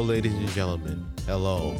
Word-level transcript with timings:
Ladies 0.00 0.34
and 0.34 0.48
gentlemen. 0.48 1.06
Hello. 1.26 1.76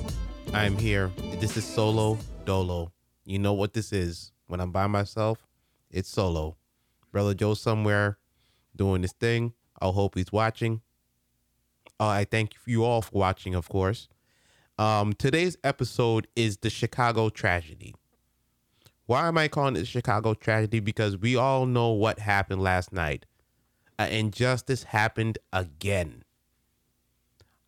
I'm 0.52 0.76
here. 0.76 1.10
This 1.40 1.56
is 1.56 1.64
Solo 1.64 2.18
Dolo. 2.44 2.92
You 3.24 3.38
know 3.38 3.54
what 3.54 3.72
this 3.72 3.92
is. 3.94 4.30
When 4.46 4.60
I'm 4.60 4.70
by 4.70 4.86
myself, 4.86 5.48
it's 5.90 6.08
solo. 6.08 6.56
Brother 7.10 7.32
Joe 7.32 7.54
somewhere 7.54 8.18
doing 8.76 9.02
this 9.02 9.14
thing. 9.14 9.54
I 9.80 9.88
hope 9.88 10.16
he's 10.16 10.30
watching. 10.30 10.82
Uh, 11.98 12.08
I 12.08 12.24
thank 12.24 12.52
you 12.66 12.84
all 12.84 13.00
for 13.02 13.18
watching, 13.18 13.54
of 13.54 13.68
course. 13.68 14.08
Um, 14.78 15.14
today's 15.14 15.56
episode 15.64 16.28
is 16.36 16.58
the 16.58 16.70
Chicago 16.70 17.30
tragedy. 17.30 17.94
Why 19.06 19.28
am 19.28 19.38
I 19.38 19.48
calling 19.48 19.76
it 19.76 19.86
Chicago 19.86 20.34
tragedy? 20.34 20.80
Because 20.80 21.16
we 21.16 21.36
all 21.36 21.64
know 21.64 21.88
what 21.88 22.18
happened 22.18 22.62
last 22.62 22.92
night. 22.92 23.24
An 23.98 24.12
injustice 24.12 24.84
happened 24.84 25.38
again. 25.52 26.22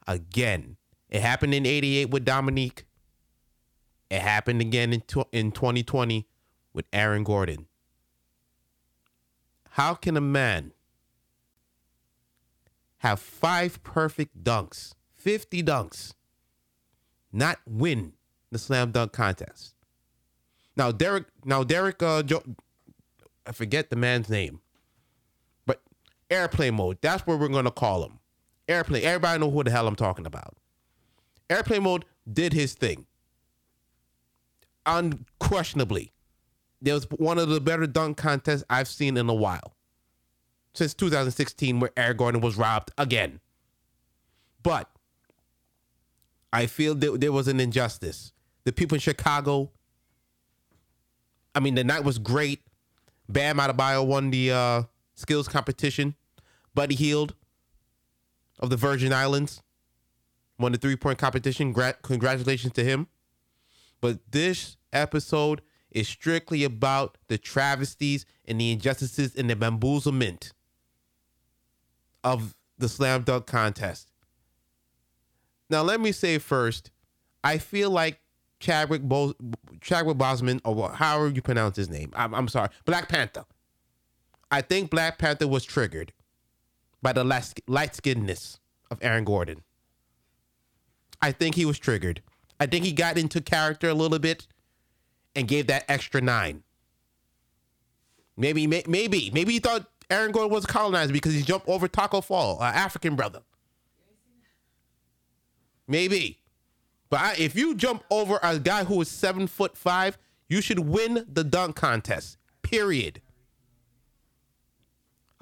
Again. 0.07 0.77
It 1.09 1.21
happened 1.21 1.55
in 1.55 1.67
88 1.67 2.11
with 2.11 2.25
Dominique. 2.25 2.87
It 4.11 4.21
happened 4.21 4.61
again 4.61 4.93
in, 4.93 5.01
tw- 5.03 5.29
in 5.33 5.53
2020 5.53 6.27
with 6.73 6.87
Aaron 6.93 7.25
Gordon. 7.25 7.67
How 9.71 9.95
can 9.95 10.17
a 10.17 10.21
man 10.21 10.73
have 12.99 13.21
five 13.21 13.83
perfect 13.83 14.45
dunks, 14.45 14.95
50 15.15 15.63
dunks, 15.63 16.15
not 17.33 17.59
win 17.67 18.13
the 18.51 18.59
slam 18.59 18.91
dunk 18.91 19.13
contest? 19.13 19.75
Now 20.77 20.93
Derrick, 20.93 21.25
now 21.45 21.65
Derrick, 21.65 22.03
uh, 22.03 22.23
jo- 22.23 22.43
I 23.47 23.53
forget 23.53 23.89
the 23.89 23.97
man's 23.97 24.29
name, 24.29 24.61
but 25.67 25.83
airplane 26.31 26.75
mode. 26.75 26.99
That's 27.01 27.27
what 27.27 27.39
we're 27.39 27.49
gonna 27.49 27.71
call 27.71 28.05
him. 28.05 28.19
Airplane. 28.73 29.05
Everybody 29.05 29.39
know 29.39 29.51
who 29.51 29.63
the 29.63 29.71
hell 29.71 29.87
I'm 29.87 29.97
talking 29.97 30.27
about. 30.27 30.57
Airplane 31.51 31.83
mode 31.83 32.05
did 32.31 32.53
his 32.53 32.75
thing. 32.75 33.07
Unquestionably, 34.87 36.13
there 36.81 36.95
was 36.95 37.05
one 37.11 37.39
of 37.39 37.49
the 37.49 37.61
better 37.61 37.87
dunk 37.87 38.17
contests 38.17 38.65
I've 38.69 38.89
seen 38.89 39.17
in 39.17 39.29
a 39.29 39.35
while. 39.35 39.77
Since 40.75 40.95
2016, 40.95 41.81
where 41.81 41.91
Air 41.97 42.15
Gordon 42.15 42.41
was 42.41 42.57
robbed 42.57 42.91
again. 42.97 43.41
But 44.63 44.91
I 46.53 46.67
feel 46.67 46.95
that 46.95 47.21
there 47.21 47.33
was 47.33 47.47
an 47.49 47.61
injustice. 47.61 48.33
The 48.65 48.73
people 48.73 48.95
in 48.97 49.01
Chicago, 49.01 49.71
I 51.55 51.61
mean, 51.61 51.75
the 51.75 51.85
night 51.85 52.05
was 52.05 52.19
great. 52.19 52.63
Bam 53.29 53.59
Adebayo 53.59 54.07
won 54.07 54.31
the 54.31 54.53
uh, 54.53 54.83
skills 55.15 55.49
competition. 55.49 56.15
Buddy 56.75 56.95
Hield 56.95 57.35
of 58.63 58.71
the 58.71 58.77
Virgin 58.77 59.13
Islands 59.13 59.61
won 60.59 60.73
the 60.73 60.79
three 60.79 60.97
point 60.97 61.19
competition. 61.19 61.73
Gra- 61.73 61.97
congratulations 62.01 62.73
to 62.75 62.85
him. 62.85 63.09
But 64.01 64.21
this 64.31 64.79
episode 64.93 65.61
is 65.91 66.09
strictly 66.09 66.65
about 66.65 67.19
the 67.29 67.37
travesties 67.37 68.25
and 68.47 68.61
the 68.61 68.73
injustices 68.73 69.35
and 69.35 69.51
the 69.51 69.57
bamboozlement 69.57 70.53
of 72.25 72.55
the 72.79 72.89
slam 72.89 73.23
dunk 73.23 73.47
contest. 73.47 74.11
Now, 75.69 75.83
let 75.83 76.01
me 76.01 76.13
say 76.13 76.39
first, 76.39 76.91
I 77.45 77.59
feel 77.59 77.91
like 77.91 78.21
Chadwick 78.61 79.03
Bo- 79.03 79.35
Chadwick 79.81 80.17
Boseman, 80.17 80.61
or 80.65 80.93
however 80.93 81.29
you 81.29 81.43
pronounce 81.43 81.77
his 81.77 81.91
name, 81.91 82.13
I'm, 82.15 82.35
I'm 82.35 82.49
sorry, 82.49 82.69
Black 82.85 83.09
Panther. 83.09 83.45
I 84.51 84.61
think 84.61 84.91
Black 84.91 85.19
Panther 85.19 85.49
was 85.49 85.65
triggered 85.65 86.13
by 87.03 87.13
the 87.13 87.25
light 87.25 87.93
skinnedness 87.93 88.59
of 88.91 88.99
Aaron 89.03 89.25
Gordon. 89.25 89.63
I 91.21 91.33
think 91.33 91.55
he 91.55 91.65
was 91.65 91.79
triggered. 91.79 92.23
I 92.59 92.67
think 92.67 92.85
he 92.85 92.93
got 92.93 93.19
into 93.19 93.41
character 93.41 93.89
a 93.89 93.95
little 93.95 94.19
bit 94.19 94.47
and 95.35 95.49
gave 95.49 95.67
that 95.67 95.85
extra 95.89 96.21
nine. 96.21 96.63
Maybe, 98.37 98.67
may, 98.67 98.83
maybe, 98.87 99.31
maybe 99.33 99.53
he 99.53 99.59
thought 99.59 99.87
Aaron 100.11 100.33
Gordon 100.33 100.53
was 100.53 100.67
colonized 100.67 101.13
because 101.13 101.35
he 101.35 101.43
jumped 101.43 101.69
over 101.69 101.89
Taco 101.89 102.21
Fall, 102.21 102.59
an 102.61 102.75
African 102.75 103.17
brother. 103.17 103.41
Maybe, 105.89 106.39
but 107.11 107.21
I, 107.21 107.35
if 107.39 107.55
you 107.55 107.75
jump 107.75 108.05
over 108.11 108.39
a 108.43 108.59
guy 108.59 108.85
who 108.85 109.01
is 109.01 109.09
seven 109.09 109.47
foot 109.47 109.77
five, 109.77 110.17
you 110.49 110.61
should 110.61 110.79
win 110.79 111.27
the 111.31 111.45
dunk 111.45 111.77
contest. 111.77 112.39
Period. 112.63 113.21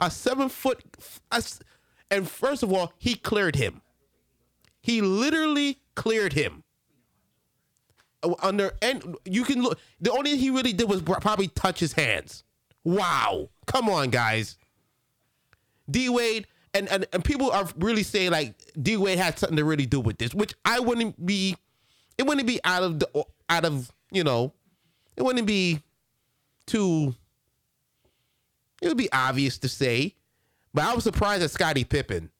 A 0.00 0.10
seven 0.10 0.48
foot, 0.48 0.82
and 2.10 2.28
first 2.28 2.62
of 2.62 2.72
all, 2.72 2.92
he 2.98 3.14
cleared 3.14 3.56
him. 3.56 3.82
He 4.80 5.02
literally 5.02 5.78
cleared 5.94 6.32
him. 6.32 6.64
Uh, 8.22 8.34
under 8.42 8.72
and 8.82 9.16
you 9.24 9.44
can 9.44 9.62
look 9.62 9.78
the 10.00 10.10
only 10.10 10.32
thing 10.32 10.40
he 10.40 10.50
really 10.50 10.72
did 10.72 10.88
was 10.88 11.02
probably 11.02 11.48
touch 11.48 11.80
his 11.80 11.92
hands. 11.92 12.44
Wow. 12.84 13.50
Come 13.66 13.88
on 13.88 14.10
guys. 14.10 14.56
D 15.90 16.08
wade 16.08 16.46
and, 16.74 16.88
and 16.88 17.06
and 17.12 17.24
people 17.24 17.50
are 17.50 17.68
really 17.76 18.02
saying 18.02 18.30
like 18.30 18.54
d 18.80 18.96
wade 18.96 19.18
had 19.18 19.38
something 19.38 19.56
to 19.56 19.64
really 19.64 19.86
do 19.86 20.00
with 20.00 20.18
this 20.18 20.34
which 20.34 20.54
i 20.64 20.78
wouldn't 20.78 21.24
be 21.24 21.56
it 22.18 22.26
wouldn't 22.26 22.46
be 22.46 22.60
out 22.64 22.82
of 22.82 23.00
the 23.00 23.24
out 23.48 23.64
of 23.64 23.90
you 24.10 24.22
know 24.22 24.52
it 25.16 25.22
wouldn't 25.22 25.46
be 25.46 25.80
too 26.66 27.14
it 28.80 28.88
would 28.88 28.96
be 28.96 29.12
obvious 29.12 29.58
to 29.58 29.68
say 29.68 30.14
but 30.74 30.84
i 30.84 30.94
was 30.94 31.04
surprised 31.04 31.42
at 31.42 31.50
scottie 31.50 31.84
pippen 31.84 32.30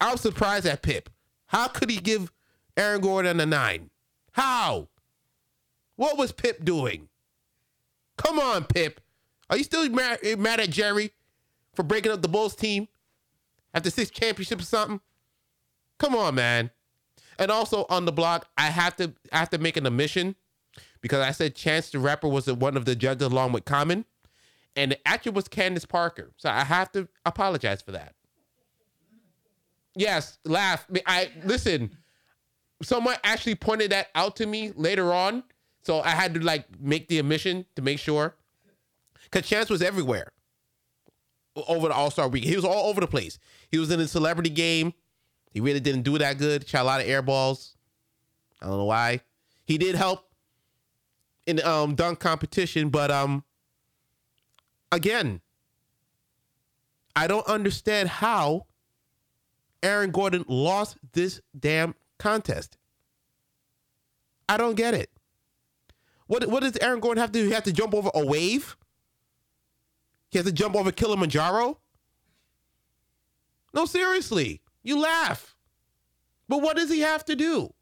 i 0.00 0.10
was 0.10 0.20
surprised 0.20 0.66
at 0.66 0.82
pip 0.82 1.10
how 1.46 1.68
could 1.68 1.90
he 1.90 1.96
give 1.96 2.32
aaron 2.76 3.00
gordon 3.00 3.40
a 3.40 3.46
nine 3.46 3.90
how? 4.32 4.88
What 5.96 6.16
was 6.16 6.32
Pip 6.32 6.64
doing? 6.64 7.08
Come 8.16 8.38
on, 8.38 8.64
Pip. 8.64 9.00
Are 9.48 9.56
you 9.56 9.64
still 9.64 9.88
mad, 9.90 10.20
mad 10.38 10.60
at 10.60 10.70
Jerry 10.70 11.12
for 11.74 11.82
breaking 11.82 12.12
up 12.12 12.22
the 12.22 12.28
Bulls 12.28 12.54
team 12.54 12.88
after 13.74 13.90
six 13.90 14.10
championships 14.10 14.62
or 14.62 14.66
something? 14.66 15.00
Come 15.98 16.14
on, 16.14 16.34
man. 16.34 16.70
And 17.38 17.50
also 17.50 17.86
on 17.88 18.04
the 18.04 18.12
blog, 18.12 18.44
I 18.56 18.66
have 18.66 18.96
to 18.96 19.12
I 19.32 19.38
have 19.38 19.50
to 19.50 19.58
make 19.58 19.76
an 19.76 19.86
admission 19.86 20.36
because 21.00 21.20
I 21.20 21.32
said 21.32 21.54
Chance 21.54 21.90
the 21.90 21.98
Rapper 21.98 22.28
was 22.28 22.46
one 22.46 22.76
of 22.76 22.84
the 22.84 22.94
judges 22.94 23.26
along 23.26 23.52
with 23.52 23.64
Common, 23.64 24.04
and 24.76 24.92
it 24.92 25.02
actually 25.04 25.32
was 25.32 25.48
Candace 25.48 25.84
Parker. 25.84 26.32
So 26.36 26.48
I 26.50 26.64
have 26.64 26.90
to 26.92 27.08
apologize 27.26 27.82
for 27.82 27.92
that. 27.92 28.14
Yes, 29.96 30.38
laugh. 30.44 30.86
I 31.06 31.30
listen 31.44 31.96
someone 32.82 33.16
actually 33.24 33.54
pointed 33.54 33.92
that 33.92 34.08
out 34.14 34.36
to 34.36 34.46
me 34.46 34.72
later 34.74 35.12
on. 35.12 35.42
So 35.82 36.00
I 36.00 36.10
had 36.10 36.34
to 36.34 36.40
like 36.40 36.66
make 36.80 37.08
the 37.08 37.18
admission 37.18 37.66
to 37.76 37.82
make 37.82 37.98
sure. 37.98 38.34
Cause 39.30 39.46
Chance 39.46 39.70
was 39.70 39.82
everywhere 39.82 40.32
over 41.68 41.88
the 41.88 41.94
All 41.94 42.10
Star 42.10 42.28
week. 42.28 42.44
He 42.44 42.56
was 42.56 42.64
all 42.64 42.88
over 42.88 43.00
the 43.00 43.06
place. 43.06 43.38
He 43.70 43.78
was 43.78 43.90
in 43.90 43.98
the 43.98 44.08
celebrity 44.08 44.50
game. 44.50 44.92
He 45.52 45.60
really 45.60 45.80
didn't 45.80 46.02
do 46.02 46.18
that 46.18 46.38
good. 46.38 46.66
Shot 46.66 46.82
a 46.82 46.84
lot 46.84 47.00
of 47.00 47.08
air 47.08 47.22
balls. 47.22 47.76
I 48.60 48.66
don't 48.66 48.78
know 48.78 48.84
why. 48.84 49.20
He 49.64 49.78
did 49.78 49.94
help 49.94 50.28
in 51.46 51.56
the 51.56 51.68
um, 51.68 51.94
dunk 51.94 52.18
competition, 52.18 52.88
but 52.88 53.10
um, 53.10 53.44
again, 54.92 55.40
I 57.16 57.26
don't 57.26 57.46
understand 57.46 58.08
how 58.08 58.66
Aaron 59.82 60.10
Gordon 60.10 60.44
lost 60.48 60.96
this 61.12 61.40
damn 61.58 61.94
contest. 62.18 62.76
I 64.48 64.56
don't 64.56 64.74
get 64.74 64.94
it. 64.94 65.10
What 66.26 66.46
what 66.48 66.62
does 66.62 66.76
Aaron 66.78 67.00
Gordon 67.00 67.20
have 67.20 67.32
to 67.32 67.40
do? 67.40 67.46
He 67.46 67.52
have 67.52 67.64
to 67.64 67.72
jump 67.72 67.94
over 67.94 68.10
a 68.14 68.24
wave? 68.24 68.76
He 70.30 70.38
has 70.38 70.46
to 70.46 70.52
jump 70.52 70.76
over 70.76 70.92
Kilimanjaro? 70.92 71.78
No, 73.74 73.84
seriously. 73.84 74.60
You 74.82 75.00
laugh. 75.00 75.56
But 76.48 76.62
what 76.62 76.76
does 76.76 76.90
he 76.90 77.00
have 77.00 77.24
to 77.26 77.36
do? 77.36 77.72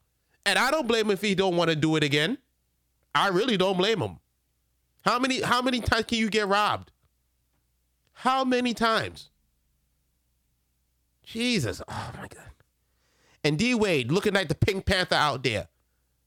And 0.45 0.59
I 0.59 0.71
don't 0.71 0.89
blame 0.89 1.07
him 1.07 1.11
if 1.11 1.21
he 1.21 1.35
don't 1.35 1.57
want 1.57 1.71
to 1.71 1.77
do 1.77 1.97
it 1.97 2.05
again. 2.05 2.39
I 3.15 3.29
really 3.29 3.57
don't 3.57 3.77
blame 3.77 4.01
him. 4.01 4.19
How 5.03 5.19
many 5.19 5.41
how 5.41 5.63
many 5.63 5.81
times 5.81 6.07
can 6.07 6.19
you 6.19 6.29
get 6.31 6.49
robbed? 6.49 6.91
How 8.19 8.45
many 8.45 8.75
times? 8.75 9.31
Jesus. 11.25 11.83
Oh 11.89 12.11
my 12.17 12.29
god 12.29 12.49
and 13.45 13.59
D 13.59 13.75
Wade 13.75 14.13
looking 14.13 14.35
like 14.35 14.49
the 14.49 14.55
Pink 14.55 14.87
Panther 14.87 15.15
out 15.15 15.43
there. 15.43 15.69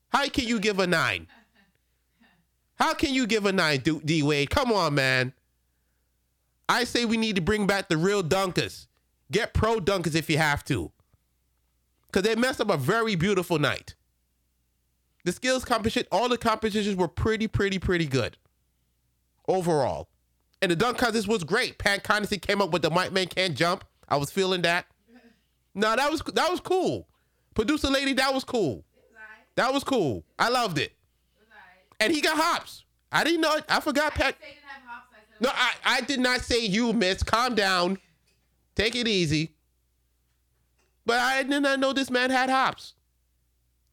How 0.09 0.27
can 0.29 0.45
you 0.47 0.59
give 0.59 0.79
a 0.79 0.87
nine? 0.87 1.27
How 2.75 2.93
can 2.93 3.13
you 3.13 3.27
give 3.27 3.45
a 3.45 3.51
nine, 3.51 3.79
D 3.79 4.23
Wade? 4.23 4.49
Come 4.49 4.71
on, 4.71 4.95
man. 4.95 5.33
I 6.67 6.83
say 6.83 7.05
we 7.05 7.17
need 7.17 7.35
to 7.35 7.41
bring 7.41 7.67
back 7.67 7.89
the 7.89 7.97
real 7.97 8.23
dunkers. 8.23 8.87
Get 9.31 9.53
pro 9.53 9.79
dunkers 9.79 10.15
if 10.15 10.29
you 10.29 10.37
have 10.37 10.63
to. 10.65 10.91
Because 12.07 12.23
they 12.23 12.35
messed 12.35 12.59
up 12.59 12.69
a 12.69 12.77
very 12.77 13.15
beautiful 13.15 13.59
night. 13.59 13.95
The 15.23 15.31
skills 15.31 15.63
competition, 15.63 16.07
all 16.11 16.27
the 16.27 16.37
competitions 16.37 16.95
were 16.95 17.07
pretty, 17.07 17.47
pretty, 17.47 17.77
pretty 17.77 18.05
good 18.05 18.37
overall. 19.47 20.09
And 20.61 20.71
the 20.71 20.75
dunk 20.75 20.97
contest 20.97 21.27
was 21.27 21.43
great. 21.43 21.77
Pat 21.77 22.03
Connaughton 22.03 22.41
came 22.41 22.61
up 22.61 22.71
with 22.71 22.83
the 22.83 22.89
White 22.89 23.13
Man 23.13 23.27
Can't 23.27 23.55
Jump. 23.55 23.83
I 24.07 24.17
was 24.17 24.29
feeling 24.29 24.61
that. 24.61 24.85
No, 25.73 25.95
that 25.95 26.11
was 26.11 26.21
that 26.33 26.51
was 26.51 26.59
cool. 26.59 27.07
Producer 27.55 27.89
lady, 27.89 28.13
that 28.13 28.33
was 28.33 28.43
cool. 28.43 28.83
That 29.55 29.73
was 29.73 29.83
cool. 29.83 30.23
I 30.37 30.49
loved 30.49 30.77
it. 30.77 30.93
And 31.99 32.13
he 32.13 32.21
got 32.21 32.37
hops. 32.37 32.83
I 33.11 33.23
didn't 33.23 33.41
know. 33.41 33.59
I 33.69 33.79
forgot 33.79 34.13
Pat. 34.13 34.35
No, 35.39 35.49
I, 35.51 35.71
I 35.85 36.01
did 36.01 36.19
not 36.19 36.41
say 36.41 36.65
you, 36.65 36.93
miss. 36.93 37.23
Calm 37.23 37.55
down. 37.55 37.97
Take 38.75 38.95
it 38.95 39.07
easy. 39.07 39.55
But 41.05 41.19
I 41.19 41.43
did 41.43 41.61
not 41.61 41.79
know 41.79 41.93
this 41.93 42.09
man 42.09 42.29
had 42.29 42.49
hops. 42.49 42.93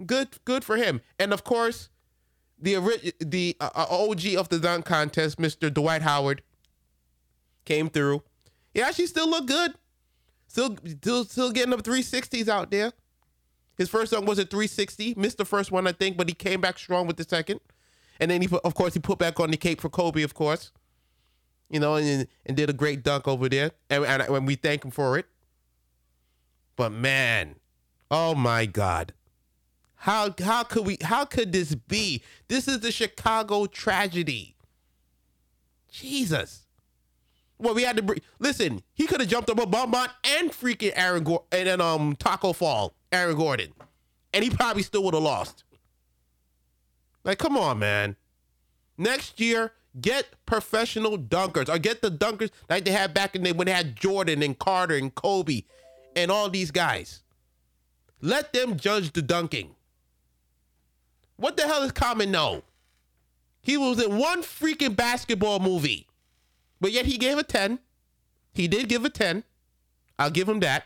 Good, 0.05 0.29
good 0.45 0.63
for 0.63 0.77
him. 0.77 1.01
And 1.19 1.33
of 1.33 1.43
course, 1.43 1.89
the 2.61 3.13
the 3.19 3.57
uh, 3.61 3.71
uh 3.75 3.87
OG 3.91 4.35
of 4.37 4.49
the 4.49 4.59
dunk 4.59 4.85
contest, 4.85 5.39
Mr. 5.39 5.73
Dwight 5.73 6.03
Howard, 6.03 6.43
came 7.69 7.91
through. 7.91 8.23
He 8.73 8.81
actually 8.81 9.07
still 9.07 9.29
looked 9.29 9.49
good. 9.49 9.75
Still, 10.47 10.77
still, 10.87 11.25
still 11.25 11.53
getting 11.53 11.75
up 11.75 11.83
360s 11.83 12.49
out 12.49 12.71
there. 12.71 12.93
His 13.77 13.91
first 13.91 14.11
dunk 14.11 14.27
was 14.27 14.39
a 14.39 14.45
360. 14.45 15.15
Missed 15.17 15.39
the 15.39 15.45
first 15.45 15.71
one, 15.71 15.87
I 15.87 15.93
think, 15.93 16.17
but 16.17 16.29
he 16.29 16.35
came 16.35 16.61
back 16.61 16.79
strong 16.79 17.07
with 17.07 17.19
the 17.19 17.25
second. 17.25 17.61
And 18.19 18.31
then 18.31 18.41
he, 18.41 18.49
put, 18.49 18.65
of 18.65 18.75
course, 18.75 18.95
he 18.95 19.01
put 19.01 19.19
back 19.19 19.39
on 19.39 19.51
the 19.51 19.57
cape 19.57 19.81
for 19.81 19.91
Kobe, 19.91 20.23
of 20.23 20.35
course. 20.35 20.73
You 21.71 21.79
know, 21.79 21.97
and 21.97 22.27
and 22.47 22.57
did 22.57 22.71
a 22.71 22.73
great 22.73 23.03
dunk 23.03 23.29
over 23.29 23.47
there, 23.47 23.73
and, 23.91 24.03
and, 24.07 24.23
and 24.23 24.47
we 24.47 24.55
thank 24.55 24.83
him 24.83 24.91
for 24.91 25.19
it. 25.19 25.27
But 26.77 26.93
man, 26.93 27.57
oh 28.11 28.35
my 28.35 28.65
God, 28.65 29.13
how 29.97 30.35
how 30.43 30.63
could 30.63 30.87
we? 30.87 30.97
How 31.03 31.27
could 31.27 31.53
this 31.53 31.75
be? 31.75 32.23
This 32.49 32.69
is 32.69 32.81
the 32.81 32.91
Chicago 32.91 33.67
tragedy. 33.67 34.57
Jesus. 35.93 36.68
Well, 37.59 37.75
we 37.75 37.83
had 37.83 37.97
to 37.97 38.17
listen. 38.39 38.83
He 38.95 39.07
could 39.07 39.21
have 39.21 39.29
jumped 39.29 39.51
up 39.51 39.59
a 39.59 39.67
Bombot 39.67 40.11
and 40.25 40.51
freaking 40.51 40.93
Aaron 40.95 41.25
Gordon 41.25 41.47
and 41.53 41.67
then 41.67 41.81
um 41.81 42.17
Taco 42.17 42.53
Fall, 42.53 42.95
Aaron 43.11 43.37
Gordon, 43.37 43.73
and 44.33 44.45
he 44.45 44.51
probably 44.51 44.83
still 44.83 45.03
would 45.05 45.15
have 45.15 45.23
lost. 45.23 45.65
Like, 47.25 47.39
come 47.39 47.57
on, 47.57 47.79
man. 47.79 48.17
Next 48.97 49.41
year, 49.41 49.73
get 50.01 50.27
professional 50.47 51.19
dunkers 51.19 51.69
or 51.69 51.79
get 51.79 52.03
the 52.03 52.11
dunkers 52.11 52.51
like 52.69 52.85
they 52.85 52.91
had 52.91 53.15
back 53.15 53.35
in 53.35 53.43
the 53.43 53.53
when 53.53 53.67
they 53.67 53.73
had 53.73 53.97
Jordan 53.97 54.43
and 54.43 54.59
Carter 54.59 54.95
and 54.95 55.15
Kobe 55.15 55.63
and 56.15 56.31
all 56.31 56.49
these 56.49 56.71
guys. 56.71 57.23
Let 58.21 58.53
them 58.53 58.77
judge 58.77 59.13
the 59.13 59.23
dunking. 59.23 59.75
What 61.37 61.57
the 61.57 61.65
hell 61.65 61.83
is 61.83 61.93
Common 61.93 62.31
know? 62.31 62.63
He 63.63 63.77
was 63.77 64.03
in 64.03 64.19
one 64.19 64.43
freaking 64.43 64.97
basketball 64.97 65.61
movie, 65.61 66.09
but 66.81 66.93
yet 66.93 67.07
he 67.07 67.19
gave 67.19 67.39
a 67.39 67.43
10. 67.43 67.79
He 68.53 68.69
did 68.69 68.89
give 68.89 69.05
a 69.05 69.11
10. 69.11 69.45
I'll 70.19 70.31
give 70.31 70.49
him 70.49 70.61
that. 70.61 70.85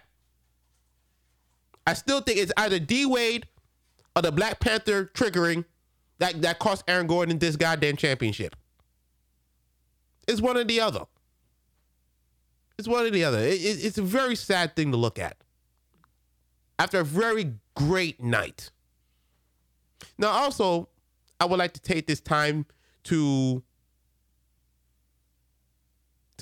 I 1.87 1.95
still 1.95 2.21
think 2.21 2.39
it's 2.39 2.53
either 2.57 2.79
D 2.79 3.07
Wade 3.07 3.47
or 4.15 4.23
the 4.23 4.33
Black 4.33 4.61
Panther 4.61 5.11
triggering 5.15 5.65
that, 6.19 6.41
that 6.43 6.59
cost 6.59 6.85
Aaron 6.87 7.07
Gordon 7.07 7.39
this 7.39 7.57
goddamn 7.57 7.97
championship. 7.97 8.55
It's 10.29 10.41
one 10.41 10.57
or 10.57 10.65
the 10.65 10.81
other. 10.81 11.05
It's 12.79 12.87
one 12.87 13.05
or 13.05 13.11
the 13.11 13.25
other. 13.25 13.39
It, 13.39 13.61
it, 13.61 13.85
it's 13.85 13.99
a 13.99 14.03
very 14.03 14.37
sad 14.37 14.77
thing 14.77 14.93
to 14.93 14.97
look 14.97 15.19
at. 15.19 15.37
After 16.79 17.01
a 17.01 17.05
very 17.05 17.55
great 17.75 18.23
night. 18.23 18.71
Now, 20.19 20.29
also, 20.29 20.89
I 21.41 21.45
would 21.45 21.59
like 21.59 21.73
to 21.75 21.81
take 21.81 22.07
this 22.07 22.21
time 22.21 22.67
to 23.05 23.63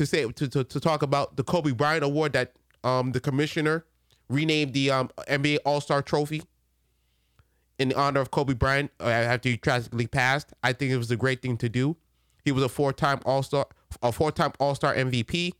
to 0.00 0.06
say 0.06 0.26
to, 0.26 0.48
to, 0.48 0.64
to 0.64 0.80
talk 0.80 1.02
about 1.02 1.36
the 1.36 1.44
Kobe 1.44 1.72
Bryant 1.72 2.02
Award 2.02 2.32
that 2.32 2.52
um, 2.82 3.12
the 3.12 3.20
commissioner 3.20 3.84
renamed 4.30 4.72
the 4.72 4.90
um, 4.90 5.10
NBA 5.28 5.58
All 5.66 5.80
Star 5.80 6.00
Trophy 6.00 6.42
in 7.78 7.92
honor 7.94 8.20
of 8.20 8.30
Kobe 8.30 8.54
Bryant 8.54 8.90
uh, 9.00 9.04
after 9.04 9.50
he 9.50 9.56
tragically 9.58 10.06
passed. 10.06 10.52
I 10.62 10.72
think 10.72 10.90
it 10.90 10.96
was 10.96 11.10
a 11.10 11.16
great 11.16 11.42
thing 11.42 11.56
to 11.58 11.68
do. 11.68 11.96
He 12.44 12.52
was 12.52 12.62
a 12.62 12.68
four-time 12.68 13.20
All-Star, 13.26 13.66
a 14.02 14.12
four-time 14.12 14.52
All-Star 14.58 14.94
MVP. 14.94 15.52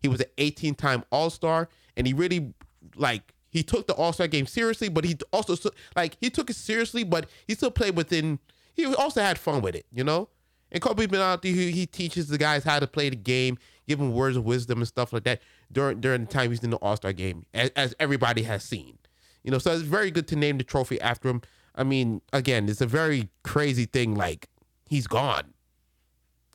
He 0.00 0.08
was 0.08 0.20
an 0.20 0.26
18-time 0.36 1.04
All-Star, 1.10 1.68
and 1.96 2.06
he 2.06 2.12
really 2.12 2.54
like 2.94 3.34
he 3.50 3.62
took 3.64 3.88
the 3.88 3.94
All-Star 3.94 4.28
game 4.28 4.46
seriously, 4.46 4.88
but 4.88 5.04
he 5.04 5.16
also 5.32 5.70
like 5.96 6.16
he 6.20 6.30
took 6.30 6.50
it 6.50 6.56
seriously, 6.56 7.02
but 7.02 7.28
he 7.46 7.54
still 7.54 7.70
played 7.70 7.96
within. 7.96 8.38
He 8.74 8.86
also 8.94 9.20
had 9.20 9.38
fun 9.38 9.62
with 9.62 9.74
it, 9.74 9.86
you 9.92 10.04
know. 10.04 10.28
And 10.70 10.82
Kobe 10.82 11.06
there, 11.06 11.38
he, 11.42 11.70
he 11.70 11.86
teaches 11.86 12.28
the 12.28 12.38
guys 12.38 12.64
how 12.64 12.78
to 12.78 12.86
play 12.86 13.08
the 13.08 13.16
game, 13.16 13.58
give 13.86 13.98
them 13.98 14.12
words 14.12 14.36
of 14.36 14.44
wisdom 14.44 14.78
and 14.78 14.88
stuff 14.88 15.12
like 15.12 15.24
that 15.24 15.40
during 15.72 16.00
during 16.00 16.22
the 16.22 16.26
time 16.26 16.50
he's 16.50 16.62
in 16.62 16.70
the 16.70 16.76
All 16.76 16.96
Star 16.96 17.12
game, 17.12 17.46
as, 17.54 17.70
as 17.70 17.94
everybody 17.98 18.42
has 18.42 18.62
seen. 18.62 18.98
You 19.42 19.50
know, 19.50 19.58
so 19.58 19.72
it's 19.72 19.82
very 19.82 20.10
good 20.10 20.28
to 20.28 20.36
name 20.36 20.58
the 20.58 20.64
trophy 20.64 21.00
after 21.00 21.28
him. 21.28 21.42
I 21.74 21.84
mean, 21.84 22.20
again, 22.32 22.68
it's 22.68 22.80
a 22.80 22.86
very 22.86 23.28
crazy 23.44 23.86
thing. 23.86 24.14
Like 24.14 24.48
he's 24.88 25.06
gone. 25.06 25.54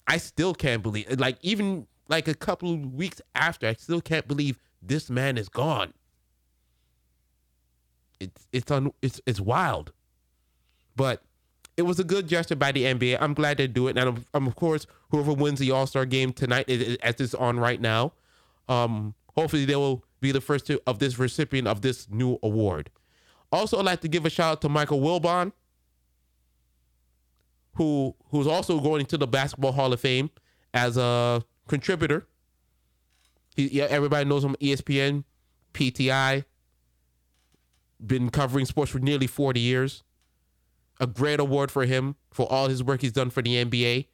I 0.08 0.18
still 0.18 0.54
can't 0.54 0.84
believe. 0.84 1.20
Like 1.20 1.38
even 1.42 1.88
like 2.08 2.28
a 2.28 2.36
couple 2.36 2.74
of 2.74 2.94
weeks 2.94 3.22
after, 3.34 3.68
I 3.68 3.74
still 3.74 4.02
can't 4.02 4.28
believe 4.28 4.60
this 4.82 5.10
man 5.10 5.38
is 5.38 5.50
gone. 5.50 5.94
It's 8.20 8.48
it's 8.52 8.70
on 8.70 8.92
it's 9.02 9.22
it's 9.26 9.40
wild, 9.40 9.92
but 10.96 11.24
it 11.76 11.84
was 11.84 12.00
a 12.00 12.04
good 12.04 12.28
gesture 12.28 12.56
by 12.56 12.72
the 12.72 12.84
NBA. 12.84 13.18
I'm 13.20 13.34
glad 13.34 13.58
they 13.58 13.68
do 13.68 13.88
it, 13.88 13.98
and 13.98 14.10
I'm, 14.10 14.26
I'm 14.34 14.48
of 14.48 14.56
course 14.56 14.86
whoever 15.10 15.34
wins 15.34 15.60
the 15.60 15.72
All 15.72 15.88
Star 15.88 16.06
game 16.06 16.32
tonight, 16.32 16.70
as 16.70 17.16
it's 17.20 17.34
on 17.34 17.60
right 17.60 17.82
now, 17.82 18.14
um, 18.70 19.16
hopefully 19.36 19.66
they 19.66 19.76
will 19.76 20.04
be 20.22 20.32
the 20.32 20.42
first 20.42 20.68
two 20.68 20.80
of 20.86 21.00
this 21.00 21.18
recipient 21.18 21.68
of 21.68 21.82
this 21.82 22.08
new 22.10 22.38
award. 22.44 22.90
Also, 23.52 23.78
I'd 23.78 23.86
like 23.86 24.02
to 24.02 24.08
give 24.08 24.26
a 24.26 24.30
shout 24.30 24.52
out 24.52 24.62
to 24.62 24.70
Michael 24.70 25.00
Wilbon, 25.00 25.52
who 27.76 28.16
who's 28.30 28.48
also 28.48 28.80
going 28.80 29.06
to 29.08 29.18
the 29.18 29.28
Basketball 29.28 29.72
Hall 29.72 29.94
of 29.94 30.00
Fame 30.00 30.30
as 30.74 30.98
a 30.98 31.44
contributor. 31.68 32.28
He, 33.56 33.68
yeah, 33.68 33.86
everybody 33.90 34.28
knows 34.28 34.44
him. 34.44 34.56
ESPN, 34.62 35.24
PTI. 35.74 36.46
Been 38.06 38.30
covering 38.30 38.66
sports 38.66 38.92
for 38.92 39.00
nearly 39.00 39.28
40 39.28 39.60
years. 39.60 40.04
A 41.00 41.08
great 41.08 41.40
award 41.40 41.72
for 41.72 41.86
him 41.86 42.16
for 42.32 42.52
all 42.52 42.68
his 42.68 42.84
work 42.84 43.02
he's 43.02 43.12
done 43.12 43.30
for 43.30 43.42
the 43.42 43.64
NBA. 43.64 44.08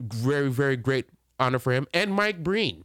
Very, 0.00 0.50
very 0.50 0.76
great 0.76 1.06
honor 1.38 1.58
for 1.58 1.72
him. 1.72 1.86
And 1.94 2.12
Mike 2.12 2.42
Breen, 2.42 2.84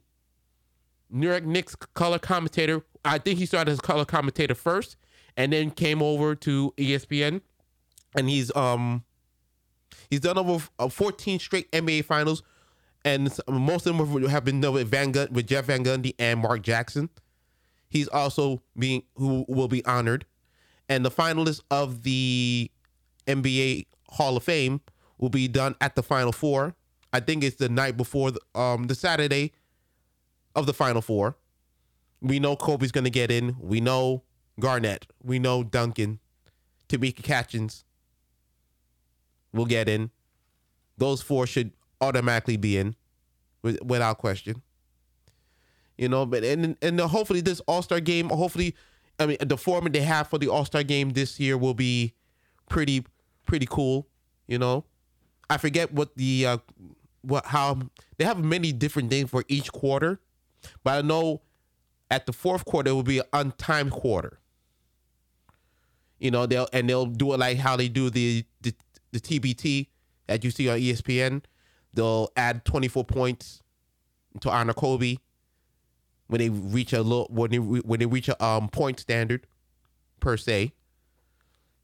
New 1.09 1.27
York 1.27 1.43
Knicks 1.43 1.75
color 1.75 2.19
commentator. 2.19 2.83
I 3.03 3.17
think 3.17 3.39
he 3.39 3.45
started 3.45 3.71
as 3.71 3.79
color 3.81 4.05
commentator 4.05 4.55
first, 4.55 4.95
and 5.37 5.53
then 5.53 5.71
came 5.71 6.01
over 6.01 6.35
to 6.35 6.73
ESPN, 6.77 7.41
and 8.15 8.29
he's 8.29 8.55
um 8.55 9.03
he's 10.09 10.19
done 10.19 10.37
over 10.37 10.67
uh, 10.77 10.89
14 10.89 11.39
straight 11.39 11.71
NBA 11.71 12.05
finals, 12.05 12.43
and 13.05 13.31
most 13.47 13.87
of 13.87 13.97
them 13.97 14.27
have 14.29 14.45
been 14.45 14.61
done 14.61 14.73
with 14.73 14.87
Van 14.89 15.11
Gun- 15.11 15.29
with 15.31 15.47
Jeff 15.47 15.65
Van 15.65 15.83
Gundy 15.83 16.13
and 16.19 16.39
Mark 16.41 16.61
Jackson. 16.61 17.09
He's 17.89 18.07
also 18.07 18.61
being 18.77 19.03
who 19.15 19.45
will 19.47 19.67
be 19.67 19.83
honored, 19.85 20.25
and 20.89 21.05
the 21.05 21.11
finalists 21.11 21.61
of 21.71 22.03
the 22.03 22.69
NBA 23.27 23.85
Hall 24.09 24.35
of 24.35 24.43
Fame 24.43 24.81
will 25.19 25.29
be 25.29 25.47
done 25.47 25.75
at 25.79 25.95
the 25.95 26.03
Final 26.03 26.31
Four. 26.31 26.75
I 27.13 27.19
think 27.19 27.43
it's 27.43 27.55
the 27.57 27.69
night 27.69 27.95
before 27.95 28.31
the, 28.31 28.41
um 28.59 28.87
the 28.87 28.95
Saturday 28.95 29.53
of 30.55 30.65
the 30.65 30.73
Final 30.73 31.01
Four. 31.01 31.37
We 32.21 32.39
know 32.39 32.55
Kobe's 32.55 32.91
going 32.91 33.05
to 33.05 33.09
get 33.09 33.31
in. 33.31 33.55
We 33.59 33.79
know 33.79 34.23
Garnett. 34.59 35.07
We 35.23 35.39
know 35.39 35.63
Duncan. 35.63 36.19
Tamika 36.89 37.23
Catchings 37.23 37.85
will 39.53 39.65
get 39.65 39.87
in. 39.87 40.09
Those 40.97 41.21
four 41.21 41.47
should 41.47 41.71
automatically 42.01 42.57
be 42.57 42.77
in 42.77 42.95
without 43.61 44.17
question. 44.17 44.61
You 45.97 46.09
know, 46.09 46.25
but 46.25 46.43
and 46.43 46.77
and 46.81 46.99
hopefully 46.99 47.41
this 47.41 47.59
All 47.61 47.81
Star 47.81 47.99
game, 47.99 48.29
hopefully, 48.29 48.75
I 49.19 49.25
mean 49.25 49.37
the 49.41 49.57
format 49.57 49.93
they 49.93 50.01
have 50.01 50.27
for 50.27 50.37
the 50.37 50.47
All 50.47 50.65
Star 50.65 50.83
game 50.83 51.11
this 51.11 51.39
year 51.39 51.57
will 51.57 51.73
be 51.73 52.13
pretty 52.69 53.05
pretty 53.45 53.67
cool. 53.69 54.07
You 54.47 54.57
know, 54.57 54.85
I 55.49 55.57
forget 55.57 55.91
what 55.91 56.15
the 56.15 56.45
uh, 56.45 56.57
what 57.21 57.45
how 57.47 57.79
they 58.17 58.25
have 58.25 58.43
many 58.43 58.71
different 58.71 59.09
things 59.09 59.29
for 59.29 59.43
each 59.47 59.71
quarter. 59.71 60.19
But 60.83 61.03
I 61.03 61.07
know 61.07 61.41
at 62.09 62.25
the 62.25 62.33
fourth 62.33 62.65
quarter 62.65 62.89
it 62.89 62.93
will 62.93 63.03
be 63.03 63.19
an 63.19 63.25
untimed 63.33 63.91
quarter. 63.91 64.39
You 66.19 66.31
know, 66.31 66.45
they'll 66.45 66.67
and 66.73 66.89
they'll 66.89 67.05
do 67.05 67.33
it 67.33 67.39
like 67.39 67.57
how 67.57 67.75
they 67.75 67.87
do 67.89 68.09
the 68.09 68.45
the, 68.61 68.73
the 69.11 69.19
TBT 69.19 69.87
that 70.27 70.43
you 70.43 70.51
see 70.51 70.69
on 70.69 70.79
ESPN. 70.79 71.43
They'll 71.93 72.29
add 72.35 72.65
24 72.65 73.03
points 73.05 73.61
to 74.41 74.49
honor 74.49 74.73
Kobe 74.73 75.17
when 76.29 76.39
they 76.39 76.49
reach 76.49 76.93
a 76.93 77.01
little 77.01 77.27
when 77.29 77.49
they 77.49 77.57
when 77.57 77.99
they 77.99 78.05
reach 78.05 78.29
a 78.29 78.43
um 78.43 78.69
point 78.69 78.99
standard 78.99 79.45
per 80.19 80.37
se. 80.37 80.71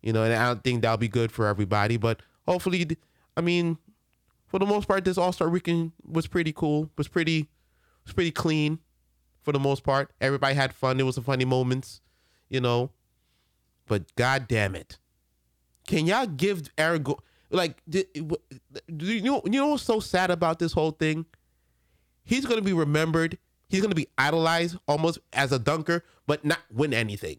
You 0.01 0.13
know, 0.13 0.23
and 0.23 0.33
I 0.33 0.45
don't 0.45 0.63
think 0.63 0.83
that'll 0.83 0.97
be 0.97 1.07
good 1.07 1.31
for 1.31 1.47
everybody, 1.47 1.97
but 1.97 2.21
hopefully, 2.47 2.87
I 3.35 3.41
mean, 3.41 3.79
for 4.45 4.59
the 4.59 4.65
most 4.67 4.87
part, 4.87 5.03
this 5.03 5.17
All 5.17 5.33
Star 5.33 5.49
Weekend 5.49 5.93
was 6.07 6.27
pretty 6.27 6.53
cool. 6.53 6.91
Was 6.95 7.07
pretty 7.07 7.49
was 8.05 8.13
pretty 8.13 8.29
clean 8.31 8.77
for 9.41 9.51
the 9.51 9.59
most 9.59 9.83
part. 9.83 10.11
Everybody 10.21 10.53
had 10.53 10.73
fun. 10.73 10.97
There 10.97 11.05
was 11.07 11.15
some 11.15 11.23
funny 11.23 11.45
moments, 11.45 12.01
you 12.49 12.61
know. 12.61 12.91
But 13.87 14.15
god 14.15 14.47
damn 14.47 14.75
it. 14.75 14.99
Can 15.87 16.05
y'all 16.05 16.27
give 16.27 16.69
Aaron 16.77 17.01
Go- 17.01 17.19
like 17.49 17.81
do, 17.89 18.03
do 18.13 19.05
you 19.05 19.23
know 19.23 19.41
you 19.45 19.51
know 19.51 19.69
what's 19.69 19.83
so 19.83 19.99
sad 19.99 20.29
about 20.29 20.59
this 20.59 20.73
whole 20.73 20.91
thing? 20.91 21.25
He's 22.23 22.45
gonna 22.45 22.61
be 22.61 22.73
remembered. 22.73 23.39
He's 23.67 23.81
gonna 23.81 23.95
be 23.95 24.07
idolized 24.17 24.77
almost 24.87 25.19
as 25.33 25.51
a 25.51 25.59
dunker, 25.59 26.03
but 26.27 26.45
not 26.45 26.59
win 26.71 26.93
anything. 26.93 27.37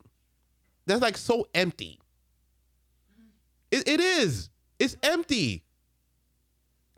That's 0.87 1.03
like 1.03 1.17
so 1.17 1.49
empty. 1.55 2.01
It, 3.71 3.89
it 3.89 4.01
is. 4.01 4.51
It's 4.79 4.97
empty. 5.03 5.65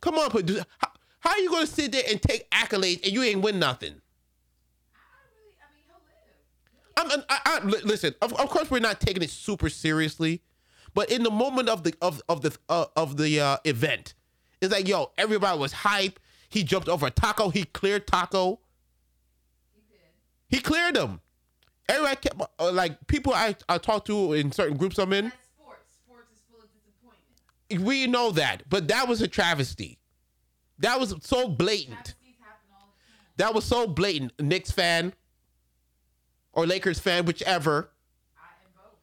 Come 0.00 0.16
on, 0.16 0.30
producer. 0.30 0.64
How, 0.78 0.88
how 1.20 1.30
are 1.30 1.38
you 1.38 1.50
gonna 1.50 1.66
sit 1.66 1.92
there 1.92 2.02
and 2.08 2.20
take 2.20 2.48
accolades 2.50 3.04
and 3.04 3.12
you 3.12 3.22
ain't 3.22 3.42
win 3.42 3.58
nothing? 3.58 4.00
I'm, 6.96 7.22
I, 7.28 7.40
I, 7.44 7.64
listen. 7.64 8.14
Of, 8.20 8.32
of 8.34 8.48
course, 8.50 8.70
we're 8.70 8.80
not 8.80 9.00
taking 9.00 9.22
it 9.22 9.30
super 9.30 9.68
seriously, 9.68 10.42
but 10.94 11.10
in 11.10 11.22
the 11.22 11.30
moment 11.30 11.68
of 11.68 11.84
the 11.84 11.94
of 12.02 12.20
of 12.28 12.42
the 12.42 12.56
uh, 12.68 12.86
of 12.96 13.16
the 13.16 13.40
uh, 13.40 13.56
event, 13.64 14.14
it's 14.60 14.72
like 14.72 14.88
yo, 14.88 15.12
everybody 15.16 15.58
was 15.58 15.72
hype. 15.72 16.18
He 16.48 16.64
jumped 16.64 16.88
over 16.88 17.06
a 17.06 17.10
Taco. 17.10 17.50
He 17.50 17.64
cleared 17.64 18.06
Taco. 18.06 18.60
He 20.48 20.60
cleared 20.60 20.94
them. 20.96 21.20
Everybody 21.88 22.16
kept 22.16 22.42
uh, 22.58 22.72
like 22.72 23.06
people 23.06 23.32
I 23.34 23.54
I 23.68 23.78
talked 23.78 24.06
to 24.08 24.32
in 24.34 24.52
certain 24.52 24.76
groups 24.76 24.98
I'm 24.98 25.12
in. 25.12 25.26
That's 25.26 25.36
sports. 25.48 25.94
Sports 26.04 26.32
is 26.32 26.40
full 26.50 26.60
of 26.60 26.68
disappointment. 26.74 27.86
We 27.86 28.06
know 28.06 28.30
that, 28.32 28.62
but 28.68 28.88
that 28.88 29.08
was 29.08 29.22
a 29.22 29.28
travesty. 29.28 29.98
That 30.80 31.00
was 31.00 31.14
so 31.22 31.48
blatant. 31.48 31.96
Travesties 31.96 32.34
happen 32.40 32.68
all 32.72 32.88
the 32.92 33.12
time. 33.12 33.32
That 33.38 33.54
was 33.54 33.64
so 33.64 33.86
blatant. 33.86 34.32
Knicks 34.40 34.70
fan 34.70 35.12
or 36.52 36.66
Lakers 36.66 36.98
fan, 36.98 37.24
whichever. 37.24 37.90
I 38.36 38.48
am 38.64 38.70
both. 38.74 38.98